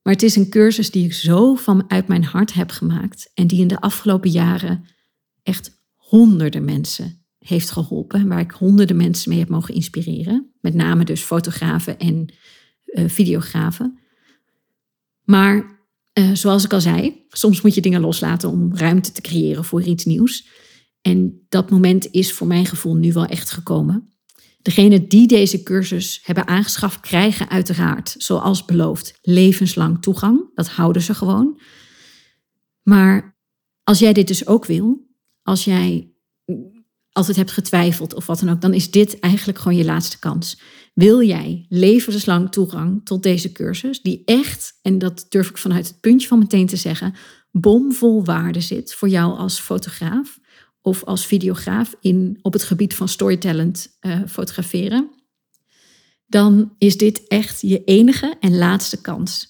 Maar 0.02 0.12
het 0.12 0.22
is 0.22 0.36
een 0.36 0.50
cursus 0.50 0.90
die 0.90 1.04
ik 1.04 1.12
zo 1.12 1.54
vanuit 1.54 2.08
mijn 2.08 2.24
hart 2.24 2.52
heb 2.52 2.70
gemaakt 2.70 3.30
en 3.34 3.46
die 3.46 3.60
in 3.60 3.68
de 3.68 3.80
afgelopen 3.80 4.30
jaren 4.30 4.84
echt 5.42 5.82
honderden 5.96 6.64
mensen 6.64 7.24
heeft 7.38 7.70
geholpen. 7.70 8.28
Waar 8.28 8.40
ik 8.40 8.50
honderden 8.50 8.96
mensen 8.96 9.30
mee 9.30 9.38
heb 9.38 9.48
mogen 9.48 9.74
inspireren. 9.74 10.52
Met 10.60 10.74
name 10.74 11.04
dus 11.04 11.22
fotografen 11.22 11.98
en 11.98 12.34
uh, 12.86 13.08
videografen. 13.08 13.98
Maar 15.24 15.79
uh, 16.18 16.30
zoals 16.32 16.64
ik 16.64 16.72
al 16.72 16.80
zei, 16.80 17.24
soms 17.28 17.60
moet 17.60 17.74
je 17.74 17.80
dingen 17.80 18.00
loslaten 18.00 18.48
om 18.48 18.76
ruimte 18.76 19.12
te 19.12 19.20
creëren 19.20 19.64
voor 19.64 19.82
iets 19.82 20.04
nieuws. 20.04 20.48
En 21.00 21.46
dat 21.48 21.70
moment 21.70 22.10
is 22.10 22.32
voor 22.32 22.46
mijn 22.46 22.66
gevoel 22.66 22.94
nu 22.94 23.12
wel 23.12 23.26
echt 23.26 23.50
gekomen. 23.50 24.14
Degenen 24.62 25.08
die 25.08 25.26
deze 25.26 25.62
cursus 25.62 26.20
hebben 26.22 26.46
aangeschaft, 26.46 27.00
krijgen 27.00 27.48
uiteraard, 27.48 28.14
zoals 28.18 28.64
beloofd, 28.64 29.18
levenslang 29.22 30.02
toegang. 30.02 30.50
Dat 30.54 30.68
houden 30.68 31.02
ze 31.02 31.14
gewoon. 31.14 31.60
Maar 32.82 33.38
als 33.82 33.98
jij 33.98 34.12
dit 34.12 34.26
dus 34.26 34.46
ook 34.46 34.64
wil, 34.66 35.08
als 35.42 35.64
jij 35.64 36.12
altijd 37.20 37.36
hebt 37.36 37.52
getwijfeld 37.52 38.14
of 38.14 38.26
wat 38.26 38.40
dan 38.40 38.48
ook, 38.48 38.60
dan 38.60 38.74
is 38.74 38.90
dit 38.90 39.18
eigenlijk 39.18 39.58
gewoon 39.58 39.78
je 39.78 39.84
laatste 39.84 40.18
kans. 40.18 40.60
Wil 40.94 41.22
jij 41.22 41.66
levenslang 41.68 42.50
toegang 42.50 43.00
tot 43.04 43.22
deze 43.22 43.52
cursus, 43.52 44.02
die 44.02 44.22
echt, 44.24 44.78
en 44.82 44.98
dat 44.98 45.26
durf 45.28 45.48
ik 45.48 45.58
vanuit 45.58 45.88
het 45.88 46.00
puntje 46.00 46.28
van 46.28 46.38
meteen 46.38 46.66
te 46.66 46.76
zeggen, 46.76 47.14
bomvol 47.50 48.24
waarde 48.24 48.60
zit 48.60 48.94
voor 48.94 49.08
jou 49.08 49.38
als 49.38 49.60
fotograaf 49.60 50.38
of 50.80 51.04
als 51.04 51.26
videograaf 51.26 51.94
in, 52.00 52.38
op 52.42 52.52
het 52.52 52.62
gebied 52.62 52.94
van 52.94 53.08
storytelling 53.08 53.86
uh, 54.00 54.20
fotograferen, 54.28 55.10
dan 56.26 56.74
is 56.78 56.96
dit 56.96 57.26
echt 57.28 57.60
je 57.60 57.84
enige 57.84 58.36
en 58.40 58.58
laatste 58.58 59.00
kans. 59.00 59.48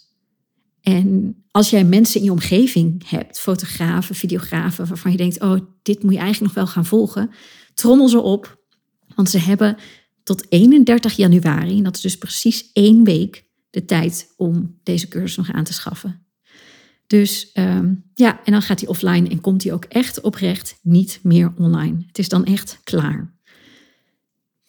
En 0.80 1.36
als 1.50 1.70
jij 1.70 1.84
mensen 1.84 2.20
in 2.20 2.24
je 2.24 2.32
omgeving 2.32 3.08
hebt, 3.08 3.40
fotografen, 3.40 4.14
videografen, 4.14 4.86
waarvan 4.86 5.10
je 5.10 5.16
denkt, 5.16 5.40
oh, 5.40 5.60
dit 5.82 6.02
moet 6.02 6.12
je 6.12 6.18
eigenlijk 6.18 6.54
nog 6.54 6.64
wel 6.64 6.72
gaan 6.72 6.86
volgen, 6.86 7.30
trommel 7.80 8.08
ze 8.08 8.20
op. 8.20 8.62
Want 9.14 9.30
ze 9.30 9.38
hebben 9.38 9.76
tot 10.22 10.46
31 10.48 11.12
januari, 11.16 11.76
en 11.76 11.82
dat 11.82 11.96
is 11.96 12.02
dus 12.02 12.18
precies 12.18 12.70
één 12.72 13.04
week, 13.04 13.44
de 13.70 13.84
tijd 13.84 14.32
om 14.36 14.78
deze 14.82 15.08
cursus 15.08 15.36
nog 15.36 15.52
aan 15.52 15.64
te 15.64 15.72
schaffen. 15.72 16.26
Dus 17.06 17.50
um, 17.54 18.10
ja, 18.14 18.44
en 18.44 18.52
dan 18.52 18.62
gaat 18.62 18.80
hij 18.80 18.88
offline 18.88 19.28
en 19.28 19.40
komt 19.40 19.62
hij 19.62 19.72
ook 19.72 19.84
echt 19.84 20.20
oprecht 20.20 20.78
niet 20.82 21.20
meer 21.22 21.52
online. 21.56 22.04
Het 22.06 22.18
is 22.18 22.28
dan 22.28 22.44
echt 22.44 22.80
klaar. 22.84 23.34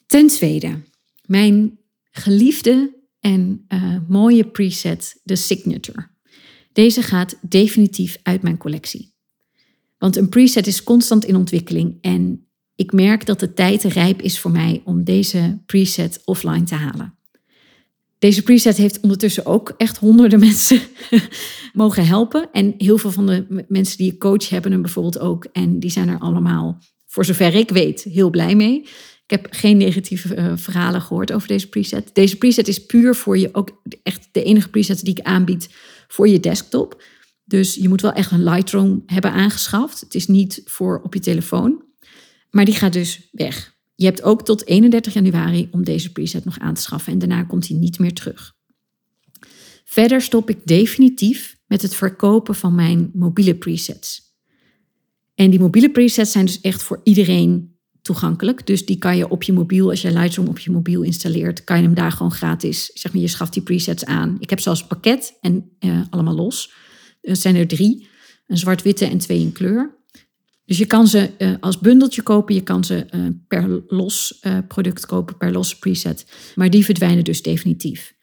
Ten 0.06 0.28
tweede, 0.28 0.82
mijn 1.26 1.80
geliefde 2.12 3.00
en 3.20 3.66
uh, 3.68 3.98
mooie 4.08 4.48
preset, 4.48 5.20
de 5.24 5.36
Signature. 5.36 6.10
Deze 6.74 7.02
gaat 7.02 7.38
definitief 7.42 8.18
uit 8.24 8.42
mijn 8.42 8.58
collectie. 8.58 9.14
Want 9.98 10.16
een 10.16 10.30
preset 10.30 10.68
is 10.68 10.84
constant 10.84 11.26
in 11.26 11.36
ontwikkeling 11.36 11.98
en 12.02 12.51
ik 12.82 12.92
merk 12.92 13.26
dat 13.26 13.40
de 13.40 13.54
tijd 13.54 13.84
rijp 13.84 14.22
is 14.22 14.40
voor 14.40 14.52
mij 14.52 14.82
om 14.86 15.04
deze 15.04 15.62
preset 15.66 16.22
offline 16.26 16.64
te 16.64 16.76
halen. 16.76 17.16
Deze 18.20 18.44
preset 18.44 18.78
heeft 18.78 19.00
ondertussen 19.00 19.46
ook 19.46 19.74
echt 19.78 19.98
honderden 19.98 20.40
mensen 20.50 20.80
mogen 21.74 22.06
helpen. 22.06 22.50
En 22.52 22.74
heel 22.78 22.98
veel 22.98 23.12
van 23.12 23.26
de 23.26 23.66
mensen 23.68 23.98
die 23.98 24.12
ik 24.12 24.20
coach 24.20 24.50
hebben 24.50 24.72
hem 24.72 24.82
bijvoorbeeld 24.82 25.20
ook. 25.20 25.48
En 25.52 25.80
die 25.80 25.90
zijn 25.90 26.10
er 26.10 26.20
allemaal, 26.20 26.78
voor 27.08 27.26
zover 27.26 27.56
ik 27.56 27.70
weet, 27.70 28.04
heel 28.04 28.30
blij 28.30 28.56
mee. 28.56 28.82
Ik 29.26 29.42
heb 29.42 29.48
geen 29.50 29.78
negatieve 29.78 30.36
uh, 30.36 30.52
verhalen 30.56 31.02
gehoord 31.02 31.32
over 31.32 31.48
deze 31.48 31.70
preset. 31.70 32.10
Deze 32.14 32.38
preset 32.38 32.68
is 32.68 32.86
puur 32.86 33.16
voor 33.16 33.38
je, 33.38 33.50
ook 33.52 33.82
echt 34.04 34.30
de 34.32 34.44
enige 34.44 34.70
preset 34.70 35.06
die 35.06 35.18
ik 35.18 35.26
aanbied 35.26 35.70
voor 36.08 36.28
je 36.28 36.40
desktop. 36.40 37.04
Dus 37.46 37.76
je 37.76 37.90
moet 37.90 38.02
wel 38.02 38.14
echt 38.14 38.32
een 38.32 38.44
Lightroom 38.44 39.04
hebben 39.06 39.32
aangeschaft. 39.32 40.00
Het 40.00 40.16
is 40.16 40.28
niet 40.28 40.62
voor 40.66 41.02
op 41.04 41.14
je 41.14 41.20
telefoon. 41.20 41.90
Maar 42.52 42.66
die 42.66 42.76
gaat 42.76 42.94
dus 42.94 43.30
weg. 43.32 43.76
Je 43.96 44.06
hebt 44.06 44.22
ook 44.22 44.46
tot 44.46 44.68
31 44.68 45.14
januari 45.14 45.68
om 45.72 45.84
deze 45.84 46.12
preset 46.12 46.46
nog 46.46 46.60
aan 46.60 46.74
te 46.74 46.82
schaffen 46.82 47.14
en 47.14 47.20
daarna 47.20 47.44
komt 47.44 47.68
hij 47.68 47.78
niet 47.78 48.00
meer 48.00 48.14
terug. 48.14 48.54
Verder 49.86 50.22
stop 50.22 50.50
ik 50.50 50.58
definitief 50.66 51.58
met 51.68 51.82
het 51.82 51.96
verkopen 51.96 52.56
van 52.56 52.76
mijn 52.76 53.12
mobiele 53.14 53.56
presets. 53.56 54.22
En 55.36 55.50
die 55.50 55.60
mobiele 55.60 55.92
presets 55.92 56.32
zijn 56.32 56.46
dus 56.46 56.62
echt 56.62 56.84
voor 56.84 57.02
iedereen 57.04 57.76
toegankelijk. 58.02 58.68
Dus 58.68 58.86
die 58.86 58.98
kan 58.98 59.18
je 59.18 59.30
op 59.30 59.44
je 59.44 59.54
mobiel, 59.54 59.90
als 59.90 60.02
je 60.02 60.12
Lightroom 60.12 60.48
op 60.48 60.60
je 60.60 60.72
mobiel 60.72 61.02
installeert, 61.02 61.64
kan 61.64 61.78
je 61.78 61.84
hem 61.84 61.94
daar 61.94 62.12
gewoon 62.12 62.32
gratis, 62.32 62.86
zeg 62.94 63.14
maar, 63.14 63.22
je 63.22 63.28
schaft 63.28 63.54
die 63.54 63.64
presets 63.64 64.06
aan. 64.06 64.38
Ik 64.40 64.50
heb 64.50 64.60
zelfs 64.60 64.88
pakket 64.88 65.38
en 65.42 65.72
uh, 65.80 66.02
allemaal 66.10 66.36
los. 66.36 66.74
Er 67.22 67.36
zijn 67.36 67.56
er 67.56 67.68
drie, 67.68 68.08
een 68.48 68.58
zwart-witte 68.58 69.06
en 69.06 69.18
twee 69.18 69.40
in 69.40 69.52
kleur. 69.52 70.01
Dus 70.72 70.80
je 70.80 70.86
kan 70.86 71.08
ze 71.08 71.30
uh, 71.38 71.54
als 71.60 71.80
bundeltje 71.80 72.22
kopen, 72.22 72.56
je 72.56 72.64
kan 72.64 72.84
ze 72.84 73.06
uh, 73.16 73.28
per 73.48 73.84
los 73.88 74.40
product 74.68 75.06
kopen, 75.06 75.38
per 75.38 75.52
losse 75.52 75.80
preset. 75.80 76.26
Maar 76.56 76.70
die 76.70 76.86
verdwijnen 76.86 77.24
dus 77.24 77.42
definitief. 77.42 78.14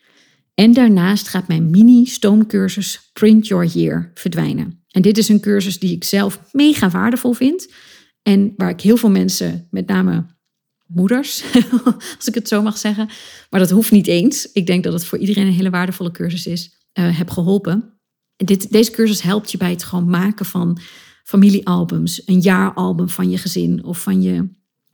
En 0.54 0.72
daarnaast 0.72 1.28
gaat 1.28 1.48
mijn 1.48 1.70
mini-stoomcursus 1.70 3.11
Print 3.12 3.46
Your 3.46 3.66
Year 3.66 4.11
verdwijnen. 4.14 4.84
En 4.90 5.02
dit 5.02 5.18
is 5.18 5.28
een 5.28 5.40
cursus 5.40 5.78
die 5.78 5.94
ik 5.94 6.04
zelf 6.04 6.40
mega 6.52 6.90
waardevol 6.90 7.32
vind. 7.32 7.72
En 8.22 8.52
waar 8.56 8.70
ik 8.70 8.80
heel 8.80 8.96
veel 8.96 9.11
mensen, 9.11 9.66
met 9.70 9.87
name 9.87 10.26
moeders, 10.87 11.44
als 12.16 12.28
ik 12.28 12.34
het 12.34 12.48
zo 12.48 12.62
mag 12.62 12.78
zeggen, 12.78 13.08
maar 13.50 13.61
dat 13.61 13.70
hoeft 13.70 13.90
niet 13.90 14.06
eens. 14.06 14.52
Ik 14.52 14.66
denk 14.66 14.84
dat 14.84 14.92
het 14.92 15.04
voor 15.04 15.18
iedereen 15.18 15.46
een 15.46 15.52
hele 15.52 15.70
waardevolle 15.70 16.11
cursus 16.11 16.46
is, 16.46 16.88
heb 16.92 17.30
geholpen. 17.30 18.00
Dit, 18.37 18.72
deze 18.72 18.90
cursus 18.90 19.22
helpt 19.22 19.50
je 19.50 19.58
bij 19.58 19.70
het 19.70 19.84
gewoon 19.84 20.11
maken 20.11 20.46
van 20.46 20.78
familiealbums, 21.29 22.23
een 22.27 22.41
jaaralbum 22.41 23.09
van 23.09 23.31
je 23.31 23.38
gezin 23.38 23.85
of 23.85 24.03
van 24.03 24.23
je, 24.23 24.49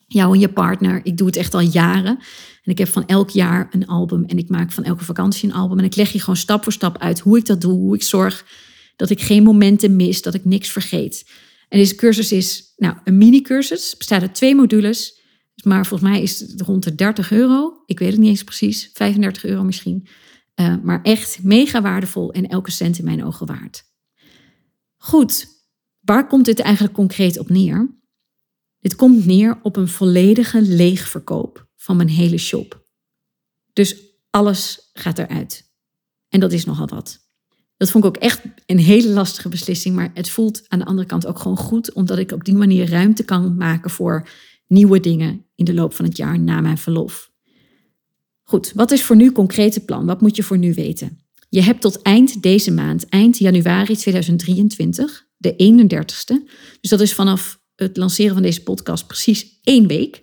jou 0.07 0.35
en 0.35 0.41
je 0.41 0.49
partner. 0.49 1.01
Ik 1.05 1.17
doe 1.17 1.27
het 1.27 1.37
echt 1.37 1.55
al 1.55 1.61
jaren. 1.61 2.19
En 2.63 2.73
ik 2.73 2.79
heb 2.79 2.89
van 2.89 3.07
elk 3.07 3.31
jaar 3.31 3.69
een 3.71 3.87
album 3.87 4.25
en 4.25 4.39
ik 4.39 4.49
maak 4.49 4.73
van 4.73 4.85
elke 4.85 5.05
vakantie 5.05 5.49
een 5.49 5.55
album. 5.55 5.79
En 5.79 5.85
ik 5.85 5.97
leg 5.97 6.13
je 6.13 6.21
gewoon 6.21 6.37
stap 6.37 6.63
voor 6.63 6.73
stap 6.73 6.99
uit 6.99 7.21
hoe 7.21 7.39
ik 7.39 7.47
dat 7.47 7.61
doe, 7.61 7.73
hoe 7.73 7.95
ik 7.95 8.03
zorg 8.03 8.45
dat 8.97 9.11
ik 9.11 9.21
geen 9.21 9.43
momenten 9.43 9.97
mis, 9.97 10.23
dat 10.23 10.35
ik 10.35 10.45
niks 10.45 10.69
vergeet. 10.69 11.31
En 11.69 11.79
deze 11.79 11.95
cursus 11.95 12.33
is 12.33 12.73
nou, 12.77 12.97
een 13.05 13.19
mini-cursus, 13.19 13.97
bestaat 13.97 14.21
uit 14.21 14.35
twee 14.35 14.55
modules. 14.55 15.21
Maar 15.63 15.87
volgens 15.87 16.11
mij 16.11 16.23
is 16.23 16.41
het 16.41 16.61
rond 16.61 16.83
de 16.83 16.95
30 16.95 17.33
euro. 17.33 17.83
Ik 17.87 17.99
weet 17.99 18.11
het 18.11 18.21
niet 18.21 18.29
eens 18.29 18.45
precies, 18.45 18.91
35 18.93 19.45
euro 19.45 19.63
misschien. 19.63 20.07
Uh, 20.61 20.75
maar 20.83 21.03
echt 21.03 21.39
mega 21.43 21.83
waardevol 21.83 22.33
en 22.33 22.47
elke 22.47 22.71
cent 22.71 22.99
in 22.99 23.05
mijn 23.05 23.25
ogen 23.25 23.47
waard. 23.47 23.83
Goed, 24.97 25.54
waar 26.05 26.27
komt 26.27 26.45
dit 26.45 26.61
eigenlijk 26.61 26.95
concreet 26.95 27.39
op 27.39 27.49
neer? 27.49 27.95
Dit 28.79 28.95
komt 28.95 29.27
neer 29.27 29.59
op 29.63 29.77
een 29.77 29.89
volledige 29.89 30.63
leegverkoop 30.63 31.69
van 31.77 31.97
mijn 31.97 32.09
hele 32.09 32.39
shop. 32.39 32.87
Dus 33.73 33.97
alles 34.31 34.91
gaat 34.93 35.19
eruit. 35.19 35.73
En 36.29 36.41
dat 36.41 36.53
is 36.53 36.65
nogal 36.65 36.89
wat. 36.89 37.25
Dat 37.77 37.91
vond 37.91 38.05
ik 38.05 38.11
ook 38.11 38.23
echt 38.23 38.41
een 38.67 38.79
hele 38.79 39.09
lastige 39.09 39.49
beslissing. 39.49 39.95
Maar 39.95 40.11
het 40.15 40.31
voelt 40.31 40.63
aan 40.69 40.79
de 40.79 40.85
andere 40.85 41.09
kant 41.09 41.27
ook 41.27 41.39
gewoon 41.39 41.57
goed, 41.57 41.93
omdat 41.93 42.19
ik 42.19 42.33
op 42.33 42.45
die 42.45 42.55
manier 42.55 42.89
ruimte 42.89 43.25
kan 43.25 43.57
maken 43.57 43.91
voor 43.91 44.29
nieuwe 44.67 45.01
dingen 45.01 45.47
in 45.55 45.65
de 45.65 45.75
loop 45.75 45.95
van 45.95 46.05
het 46.05 46.17
jaar 46.17 46.39
na 46.39 46.61
mijn 46.61 46.79
verlof. 46.79 47.33
Goed, 48.43 48.73
wat 48.73 48.91
is 48.91 49.05
voor 49.05 49.17
nu 49.17 49.33
concrete 49.33 49.81
plan? 49.81 50.07
Wat 50.07 50.21
moet 50.21 50.37
je 50.37 50.43
voor 50.43 50.59
nu 50.59 50.75
weten? 50.75 51.19
Je 51.49 51.63
hebt 51.63 51.81
tot 51.81 52.03
eind 52.03 52.43
deze 52.43 52.71
maand, 52.71 53.09
eind 53.09 53.39
januari 53.39 53.97
2023, 53.97 55.27
de 55.45 55.85
31ste. 55.85 56.53
Dus 56.81 56.91
dat 56.91 57.01
is 57.01 57.15
vanaf 57.15 57.63
het 57.77 57.97
lanceren 57.97 58.33
van 58.33 58.43
deze 58.43 58.63
podcast 58.63 59.07
precies 59.07 59.59
één 59.63 59.87
week. 59.87 60.23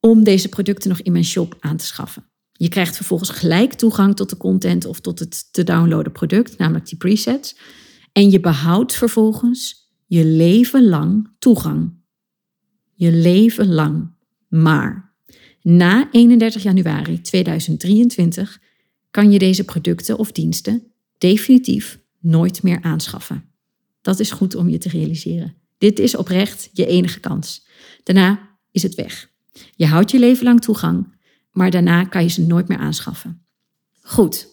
Om 0.00 0.24
deze 0.24 0.48
producten 0.48 0.88
nog 0.88 1.00
in 1.00 1.12
mijn 1.12 1.24
shop 1.24 1.56
aan 1.60 1.76
te 1.76 1.86
schaffen. 1.86 2.30
Je 2.52 2.68
krijgt 2.68 2.96
vervolgens 2.96 3.30
gelijk 3.30 3.72
toegang 3.72 4.16
tot 4.16 4.30
de 4.30 4.36
content 4.36 4.84
of 4.84 5.00
tot 5.00 5.18
het 5.18 5.52
te 5.52 5.64
downloaden 5.64 6.12
product, 6.12 6.58
namelijk 6.58 6.88
die 6.88 6.98
presets. 6.98 7.56
En 8.12 8.30
je 8.30 8.40
behoudt 8.40 8.94
vervolgens 8.94 9.90
je 10.06 10.24
leven 10.24 10.88
lang 10.88 11.30
toegang. 11.38 11.92
Je 12.94 13.12
leven 13.12 13.72
lang. 13.72 14.12
Maar 14.48 15.14
na 15.62 16.08
31 16.10 16.62
januari 16.62 17.20
2023 17.20 18.60
kan 19.10 19.32
je 19.32 19.38
deze 19.38 19.64
producten 19.64 20.18
of 20.18 20.32
diensten 20.32 20.92
definitief 21.18 22.00
nooit 22.18 22.62
meer 22.62 22.82
aanschaffen. 22.82 23.49
Dat 24.00 24.20
is 24.20 24.30
goed 24.30 24.54
om 24.54 24.68
je 24.68 24.78
te 24.78 24.88
realiseren. 24.88 25.54
Dit 25.78 25.98
is 25.98 26.16
oprecht 26.16 26.70
je 26.72 26.86
enige 26.86 27.20
kans. 27.20 27.66
Daarna 28.02 28.58
is 28.70 28.82
het 28.82 28.94
weg. 28.94 29.30
Je 29.74 29.86
houdt 29.86 30.10
je 30.10 30.18
leven 30.18 30.44
lang 30.44 30.60
toegang 30.60 31.18
maar 31.52 31.70
daarna 31.70 32.04
kan 32.04 32.22
je 32.22 32.28
ze 32.28 32.46
nooit 32.46 32.68
meer 32.68 32.78
aanschaffen. 32.78 33.42
Goed. 34.02 34.48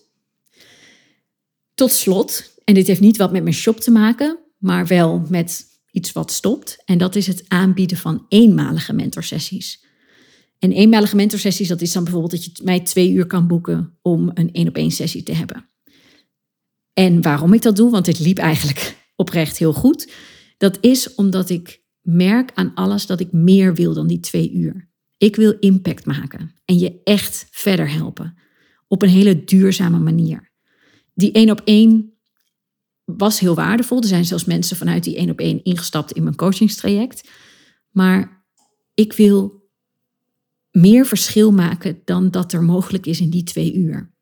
Tot 1.73 1.91
slot, 1.91 2.53
en 2.63 2.73
dit 2.73 2.87
heeft 2.87 2.99
niet 2.99 3.17
wat 3.17 3.31
met 3.31 3.43
mijn 3.43 3.55
shop 3.55 3.79
te 3.79 3.91
maken, 3.91 4.39
maar 4.57 4.87
wel 4.87 5.25
met 5.29 5.65
iets 5.91 6.11
wat 6.11 6.31
stopt. 6.31 6.81
En 6.85 6.97
dat 6.97 7.15
is 7.15 7.27
het 7.27 7.43
aanbieden 7.47 7.97
van 7.97 8.25
eenmalige 8.29 8.93
mentorsessies. 8.93 9.85
En 10.59 10.71
eenmalige 10.71 11.15
mentorsessies, 11.15 11.67
dat 11.67 11.81
is 11.81 11.91
dan 11.91 12.03
bijvoorbeeld 12.03 12.31
dat 12.31 12.43
je 12.43 12.63
mij 12.63 12.79
twee 12.79 13.11
uur 13.11 13.27
kan 13.27 13.47
boeken 13.47 13.97
om 14.01 14.31
een 14.33 14.53
één 14.53 14.67
op 14.67 14.75
één 14.75 14.91
sessie 14.91 15.23
te 15.23 15.33
hebben. 15.33 15.69
En 16.93 17.21
waarom 17.21 17.53
ik 17.53 17.61
dat 17.61 17.75
doe, 17.75 17.91
want 17.91 18.05
dit 18.05 18.19
liep 18.19 18.37
eigenlijk 18.37 18.97
oprecht 19.17 19.57
heel 19.57 19.73
goed. 19.73 20.11
Dat 20.57 20.77
is 20.81 21.15
omdat 21.15 21.49
ik 21.49 21.81
merk 22.01 22.51
aan 22.53 22.71
alles 22.73 23.05
dat 23.05 23.19
ik 23.19 23.31
meer 23.31 23.75
wil 23.75 23.93
dan 23.93 24.07
die 24.07 24.19
twee 24.19 24.51
uur. 24.51 24.89
Ik 25.17 25.35
wil 25.35 25.55
impact 25.59 26.05
maken 26.05 26.51
en 26.65 26.79
je 26.79 27.01
echt 27.03 27.47
verder 27.51 27.91
helpen. 27.91 28.37
Op 28.87 29.01
een 29.01 29.09
hele 29.09 29.43
duurzame 29.43 29.99
manier. 29.99 30.51
Die 31.13 31.31
één 31.31 31.49
op 31.49 31.61
één 31.63 32.13
was 33.05 33.39
heel 33.39 33.55
waardevol. 33.55 34.01
Er 34.01 34.07
zijn 34.07 34.25
zelfs 34.25 34.45
mensen 34.45 34.77
vanuit 34.77 35.03
die 35.03 35.15
één 35.15 35.29
op 35.29 35.39
één 35.39 35.63
ingestapt 35.63 36.11
in 36.11 36.23
mijn 36.23 36.35
coachingstraject. 36.35 37.29
Maar 37.91 38.45
ik 38.93 39.13
wil 39.13 39.69
meer 40.71 41.05
verschil 41.05 41.51
maken 41.51 42.01
dan 42.05 42.31
dat 42.31 42.53
er 42.53 42.63
mogelijk 42.63 43.05
is 43.05 43.19
in 43.19 43.29
die 43.29 43.43
twee 43.43 43.73
uur. 43.73 44.15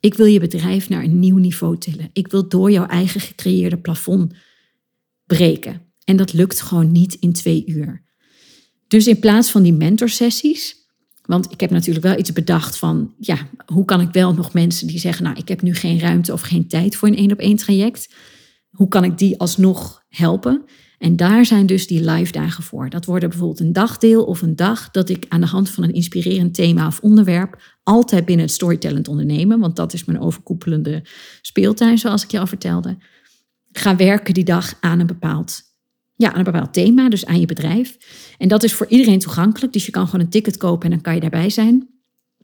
Ik 0.00 0.14
wil 0.14 0.26
je 0.26 0.40
bedrijf 0.40 0.88
naar 0.88 1.02
een 1.02 1.18
nieuw 1.18 1.36
niveau 1.36 1.78
tillen. 1.78 2.10
Ik 2.12 2.28
wil 2.28 2.48
door 2.48 2.70
jouw 2.70 2.86
eigen 2.86 3.20
gecreëerde 3.20 3.76
plafond 3.76 4.34
breken. 5.24 5.82
En 6.04 6.16
dat 6.16 6.32
lukt 6.32 6.60
gewoon 6.60 6.92
niet 6.92 7.14
in 7.14 7.32
twee 7.32 7.62
uur. 7.66 8.02
Dus 8.88 9.06
in 9.06 9.18
plaats 9.18 9.50
van 9.50 9.62
die 9.62 9.72
mentorsessies, 9.72 10.76
want 11.22 11.52
ik 11.52 11.60
heb 11.60 11.70
natuurlijk 11.70 12.04
wel 12.04 12.18
iets 12.18 12.32
bedacht 12.32 12.76
van, 12.76 13.14
ja, 13.18 13.48
hoe 13.66 13.84
kan 13.84 14.00
ik 14.00 14.12
wel 14.12 14.34
nog 14.34 14.52
mensen 14.52 14.86
die 14.86 14.98
zeggen, 14.98 15.24
nou, 15.24 15.36
ik 15.36 15.48
heb 15.48 15.62
nu 15.62 15.74
geen 15.74 15.98
ruimte 15.98 16.32
of 16.32 16.40
geen 16.40 16.68
tijd 16.68 16.96
voor 16.96 17.08
een 17.08 17.16
één 17.16 17.32
op 17.32 17.38
één 17.38 17.56
traject, 17.56 18.14
hoe 18.70 18.88
kan 18.88 19.04
ik 19.04 19.18
die 19.18 19.38
alsnog 19.38 20.04
helpen? 20.08 20.64
En 20.98 21.16
daar 21.16 21.44
zijn 21.44 21.66
dus 21.66 21.86
die 21.86 22.10
live 22.10 22.32
dagen 22.32 22.62
voor. 22.62 22.90
Dat 22.90 23.04
worden 23.04 23.28
bijvoorbeeld 23.28 23.60
een 23.60 23.72
dagdeel 23.72 24.24
of 24.24 24.42
een 24.42 24.56
dag 24.56 24.90
dat 24.90 25.08
ik 25.08 25.26
aan 25.28 25.40
de 25.40 25.46
hand 25.46 25.70
van 25.70 25.84
een 25.84 25.94
inspirerend 25.94 26.54
thema 26.54 26.86
of 26.86 27.00
onderwerp 27.00 27.76
altijd 27.82 28.24
binnen 28.24 28.46
het 28.46 28.54
storytellend 28.54 29.08
ondernemen, 29.08 29.58
want 29.58 29.76
dat 29.76 29.92
is 29.92 30.04
mijn 30.04 30.20
overkoepelende 30.20 31.02
speeltuin, 31.40 31.98
zoals 31.98 32.24
ik 32.24 32.30
je 32.30 32.38
al 32.38 32.46
vertelde, 32.46 32.96
ga 33.72 33.96
werken 33.96 34.34
die 34.34 34.44
dag 34.44 34.74
aan 34.80 35.00
een 35.00 35.06
bepaald 35.06 35.66
ja, 36.18 36.32
aan 36.32 36.38
een 36.38 36.44
bepaald 36.44 36.72
thema, 36.72 37.08
dus 37.08 37.26
aan 37.26 37.40
je 37.40 37.46
bedrijf. 37.46 37.96
En 38.38 38.48
dat 38.48 38.62
is 38.62 38.72
voor 38.72 38.86
iedereen 38.86 39.18
toegankelijk. 39.18 39.72
Dus 39.72 39.86
je 39.86 39.90
kan 39.90 40.06
gewoon 40.06 40.20
een 40.20 40.30
ticket 40.30 40.56
kopen 40.56 40.84
en 40.84 40.90
dan 40.90 41.00
kan 41.00 41.14
je 41.14 41.20
daarbij 41.20 41.50
zijn. 41.50 41.88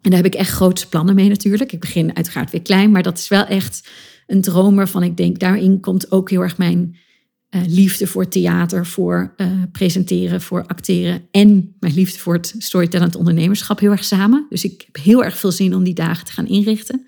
En 0.03 0.11
daar 0.11 0.23
heb 0.23 0.33
ik 0.33 0.35
echt 0.35 0.51
grootste 0.51 0.89
plannen 0.89 1.15
mee 1.15 1.29
natuurlijk. 1.29 1.73
Ik 1.73 1.81
begin 1.81 2.17
uiteraard 2.17 2.51
weer 2.51 2.63
klein, 2.63 2.91
maar 2.91 3.03
dat 3.03 3.19
is 3.19 3.29
wel 3.29 3.45
echt 3.45 3.89
een 4.27 4.41
droom 4.41 4.75
waarvan 4.75 5.03
ik 5.03 5.17
denk, 5.17 5.39
daarin 5.39 5.81
komt 5.81 6.13
ook 6.13 6.31
heel 6.31 6.41
erg 6.41 6.59
mijn 6.59 6.97
uh, 7.55 7.63
liefde 7.67 8.07
voor 8.07 8.29
theater, 8.29 8.87
voor 8.87 9.35
uh, 9.37 9.63
presenteren, 9.73 10.41
voor 10.41 10.67
acteren 10.67 11.29
en 11.31 11.77
mijn 11.81 11.95
liefde 11.95 12.19
voor 12.19 12.35
het 12.35 12.55
storytellend 12.59 13.17
ondernemerschap 13.17 13.79
heel 13.79 13.91
erg 13.91 14.05
samen. 14.05 14.47
Dus 14.49 14.65
ik 14.65 14.83
heb 14.87 15.05
heel 15.05 15.25
erg 15.25 15.37
veel 15.37 15.53
zin 15.53 15.75
om 15.75 15.85
die 15.85 15.95
dagen 15.95 16.25
te 16.25 16.33
gaan 16.33 16.47
inrichten. 16.47 17.07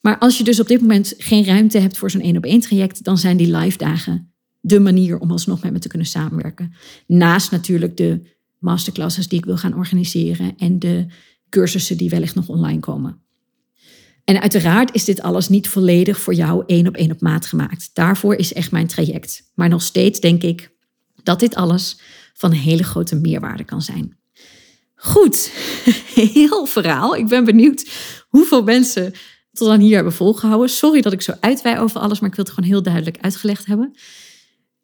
Maar 0.00 0.18
als 0.18 0.38
je 0.38 0.44
dus 0.44 0.60
op 0.60 0.68
dit 0.68 0.80
moment 0.80 1.14
geen 1.18 1.44
ruimte 1.44 1.78
hebt 1.78 1.98
voor 1.98 2.10
zo'n 2.10 2.20
één 2.20 2.36
op 2.36 2.44
één 2.44 2.60
traject, 2.60 3.04
dan 3.04 3.18
zijn 3.18 3.36
die 3.36 3.56
live 3.56 3.78
dagen 3.78 4.32
de 4.60 4.80
manier 4.80 5.18
om 5.18 5.30
alsnog 5.30 5.62
met 5.62 5.72
me 5.72 5.78
te 5.78 5.88
kunnen 5.88 6.06
samenwerken. 6.06 6.72
Naast 7.06 7.50
natuurlijk 7.50 7.96
de 7.96 8.36
masterclasses 8.58 9.28
die 9.28 9.38
ik 9.38 9.44
wil 9.44 9.56
gaan 9.56 9.74
organiseren 9.74 10.54
en 10.56 10.78
de 10.78 11.06
cursussen 11.48 11.96
die 11.96 12.10
wellicht 12.10 12.34
nog 12.34 12.48
online 12.48 12.80
komen. 12.80 13.22
En 14.28 14.40
uiteraard 14.40 14.94
is 14.94 15.04
dit 15.04 15.22
alles 15.22 15.48
niet 15.48 15.68
volledig 15.68 16.20
voor 16.20 16.34
jou 16.34 16.62
één 16.66 16.86
op 16.86 16.96
één 16.96 17.10
op 17.10 17.20
maat 17.20 17.46
gemaakt. 17.46 17.90
Daarvoor 17.92 18.34
is 18.34 18.52
echt 18.52 18.70
mijn 18.70 18.86
traject. 18.86 19.50
Maar 19.54 19.68
nog 19.68 19.82
steeds 19.82 20.20
denk 20.20 20.42
ik 20.42 20.70
dat 21.22 21.40
dit 21.40 21.54
alles 21.54 22.00
van 22.34 22.50
hele 22.50 22.82
grote 22.82 23.16
meerwaarde 23.16 23.64
kan 23.64 23.82
zijn. 23.82 24.18
Goed, 24.94 25.50
heel 26.34 26.66
verhaal. 26.66 27.16
Ik 27.16 27.28
ben 27.28 27.44
benieuwd 27.44 27.90
hoeveel 28.28 28.62
mensen 28.62 29.12
tot 29.52 29.68
aan 29.68 29.80
hier 29.80 29.94
hebben 29.94 30.12
volgehouden. 30.12 30.68
Sorry 30.68 31.00
dat 31.00 31.12
ik 31.12 31.22
zo 31.22 31.32
uitwij 31.40 31.80
over 31.80 32.00
alles, 32.00 32.20
maar 32.20 32.30
ik 32.30 32.36
wil 32.36 32.44
het 32.44 32.54
gewoon 32.54 32.70
heel 32.70 32.82
duidelijk 32.82 33.18
uitgelegd 33.20 33.66
hebben. 33.66 33.96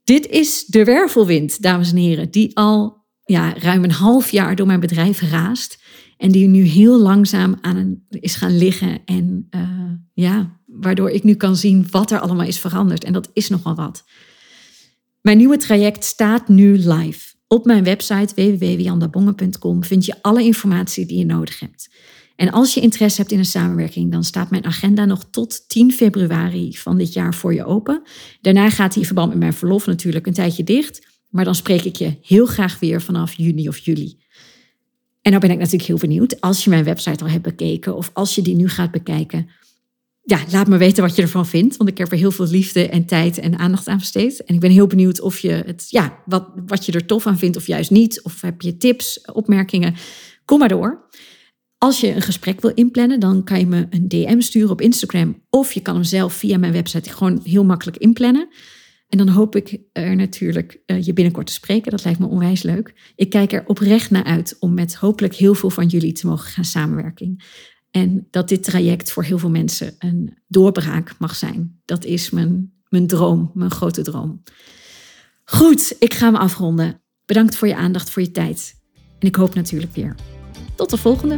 Dit 0.05 0.27
is 0.27 0.65
de 0.65 0.85
wervelwind, 0.85 1.63
dames 1.63 1.91
en 1.91 1.97
heren, 1.97 2.31
die 2.31 2.57
al 2.57 3.05
ja, 3.25 3.55
ruim 3.59 3.85
een 3.85 3.93
half 3.93 4.31
jaar 4.31 4.57
door 4.57 4.67
mijn 4.67 4.81
bedrijf 4.81 5.21
raast. 5.21 5.83
En 6.17 6.33
die 6.33 6.47
nu 6.47 6.63
heel 6.63 6.99
langzaam 6.99 7.59
aan 7.61 7.77
een, 7.77 8.05
is 8.11 8.35
gaan 8.35 8.57
liggen. 8.57 9.05
En 9.05 9.47
uh, 9.51 9.61
ja, 10.13 10.61
waardoor 10.67 11.11
ik 11.11 11.23
nu 11.23 11.35
kan 11.35 11.57
zien 11.57 11.87
wat 11.91 12.11
er 12.11 12.21
allemaal 12.21 12.47
is 12.47 12.59
veranderd. 12.59 13.05
En 13.05 13.13
dat 13.13 13.31
is 13.33 13.49
nogal 13.49 13.75
wat. 13.75 14.05
Mijn 15.21 15.37
nieuwe 15.37 15.57
traject 15.57 16.05
staat 16.05 16.49
nu 16.49 16.79
live 16.79 17.35
Op 17.47 17.65
mijn 17.65 17.85
website 17.85 18.35
www.wiandabongen.com 18.35 19.85
vind 19.85 20.05
je 20.05 20.23
alle 20.23 20.43
informatie 20.43 21.07
die 21.07 21.19
je 21.19 21.25
nodig 21.25 21.61
hebt. 21.61 21.91
En 22.37 22.51
als 22.51 22.75
je 22.75 22.81
interesse 22.81 23.21
hebt 23.21 23.33
in 23.33 23.39
een 23.39 23.45
samenwerking, 23.45 24.13
dan 24.13 24.25
staat 24.25 24.51
mijn 24.51 24.65
agenda 24.65 25.05
nog 25.05 25.25
tot 25.31 25.69
10 25.69 25.93
februari 25.93 26.77
van 26.77 26.99
dit 26.99 27.13
jaar 27.13 27.35
voor 27.35 27.55
je 27.55 27.65
open. 27.65 28.03
Daarna 28.41 28.71
gaat 28.71 28.91
die 28.91 29.01
in 29.01 29.07
verband 29.07 29.29
met 29.29 29.39
mijn 29.39 29.53
verlof 29.53 29.87
natuurlijk 29.87 30.27
een 30.27 30.33
tijdje 30.33 30.65
dicht. 30.65 31.07
Maar 31.29 31.45
dan 31.45 31.55
spreek 31.55 31.85
ik 31.85 31.97
je 31.97 32.17
heel 32.23 32.47
graag 32.47 32.79
weer 32.79 33.03
vanaf 33.03 33.33
juni 33.33 33.69
of 33.69 33.79
juli. 33.79 34.19
En 35.25 35.31
dan 35.31 35.41
ben 35.41 35.51
ik 35.51 35.59
natuurlijk 35.59 35.85
heel 35.85 35.97
benieuwd, 35.97 36.41
als 36.41 36.65
je 36.65 36.71
mijn 36.71 36.85
website 36.85 37.25
al 37.25 37.31
hebt 37.31 37.43
bekeken 37.43 37.97
of 37.97 38.11
als 38.13 38.35
je 38.35 38.43
die 38.43 38.55
nu 38.55 38.69
gaat 38.69 38.91
bekijken, 38.91 39.49
ja, 40.23 40.41
laat 40.51 40.67
me 40.67 40.77
weten 40.77 41.03
wat 41.03 41.17
je 41.17 41.23
ervan 41.23 41.47
vindt. 41.47 41.77
Want 41.77 41.91
ik 41.91 41.99
heb 41.99 42.13
er 42.13 42.19
heel 42.19 42.31
veel 42.31 42.47
liefde 42.47 42.89
en 42.89 43.05
tijd 43.05 43.39
en 43.39 43.59
aandacht 43.59 43.89
aan 43.89 43.99
besteed. 43.99 44.45
En 44.45 44.55
ik 44.55 44.61
ben 44.61 44.71
heel 44.71 44.87
benieuwd 44.87 45.21
of 45.21 45.39
je 45.39 45.51
het, 45.51 45.87
ja, 45.89 46.19
wat, 46.27 46.49
wat 46.67 46.87
je 46.87 46.93
er 46.93 47.07
tof 47.07 47.27
aan 47.27 47.39
vindt 47.39 47.57
of 47.57 47.67
juist 47.67 47.91
niet. 47.91 48.23
Of 48.23 48.41
heb 48.41 48.63
je 48.63 48.77
tips, 48.77 49.21
opmerkingen? 49.33 49.95
Kom 50.45 50.59
maar 50.59 50.69
door. 50.69 51.09
Als 51.79 52.01
je 52.01 52.15
een 52.15 52.23
gesprek 52.23 52.61
wil 52.61 52.73
inplannen, 52.75 53.21
dan 53.21 53.45
kan 53.45 53.59
je 53.59 53.67
me 53.67 53.87
een 53.91 54.09
DM 54.09 54.41
sturen 54.41 54.71
op 54.71 54.81
Instagram. 54.81 55.43
Of 55.51 55.73
je 55.73 55.81
kan 55.81 55.95
hem 55.95 56.05
zelf 56.05 56.33
via 56.33 56.59
mijn 56.59 56.73
website 56.73 57.11
gewoon 57.11 57.41
heel 57.45 57.65
makkelijk 57.65 57.97
inplannen. 57.97 58.49
En 59.15 59.27
dan 59.27 59.35
hoop 59.35 59.57
ik 59.57 59.79
er 59.93 60.17
natuurlijk 60.17 60.81
uh, 60.87 61.03
je 61.03 61.13
binnenkort 61.13 61.47
te 61.47 61.53
spreken. 61.53 61.91
Dat 61.91 62.05
lijkt 62.05 62.19
me 62.19 62.27
onwijs 62.27 62.63
leuk. 62.63 63.13
Ik 63.17 63.31
kijk 63.31 63.53
er 63.53 63.67
oprecht 63.67 64.11
naar 64.11 64.25
uit 64.25 64.57
om 64.59 64.75
met 64.75 64.95
hopelijk 64.95 65.35
heel 65.35 65.55
veel 65.55 65.71
van 65.71 65.87
jullie 65.87 66.13
te 66.13 66.27
mogen 66.27 66.51
gaan 66.51 66.65
samenwerken. 66.65 67.37
En 67.91 68.27
dat 68.31 68.49
dit 68.49 68.65
traject 68.65 69.13
voor 69.13 69.25
heel 69.25 69.39
veel 69.39 69.51
mensen 69.51 69.95
een 69.99 70.39
doorbraak 70.49 71.15
mag 71.19 71.37
zijn. 71.37 71.81
Dat 71.85 72.05
is 72.05 72.31
mijn, 72.31 72.73
mijn 72.89 73.07
droom, 73.07 73.51
mijn 73.55 73.71
grote 73.71 74.03
droom. 74.03 74.43
Goed, 75.45 75.97
ik 75.99 76.15
ga 76.15 76.31
me 76.31 76.39
afronden. 76.39 77.03
Bedankt 77.27 77.57
voor 77.57 77.69
je 77.69 77.77
aandacht, 77.77 78.11
voor 78.11 78.23
je 78.23 78.31
tijd. 78.31 78.75
En 79.19 79.29
ik 79.29 79.37
hoop 79.37 79.55
natuurlijk 79.55 79.95
weer. 79.95 80.15
Tot 80.75 80.91
de 80.91 80.97
volgende. 80.97 81.37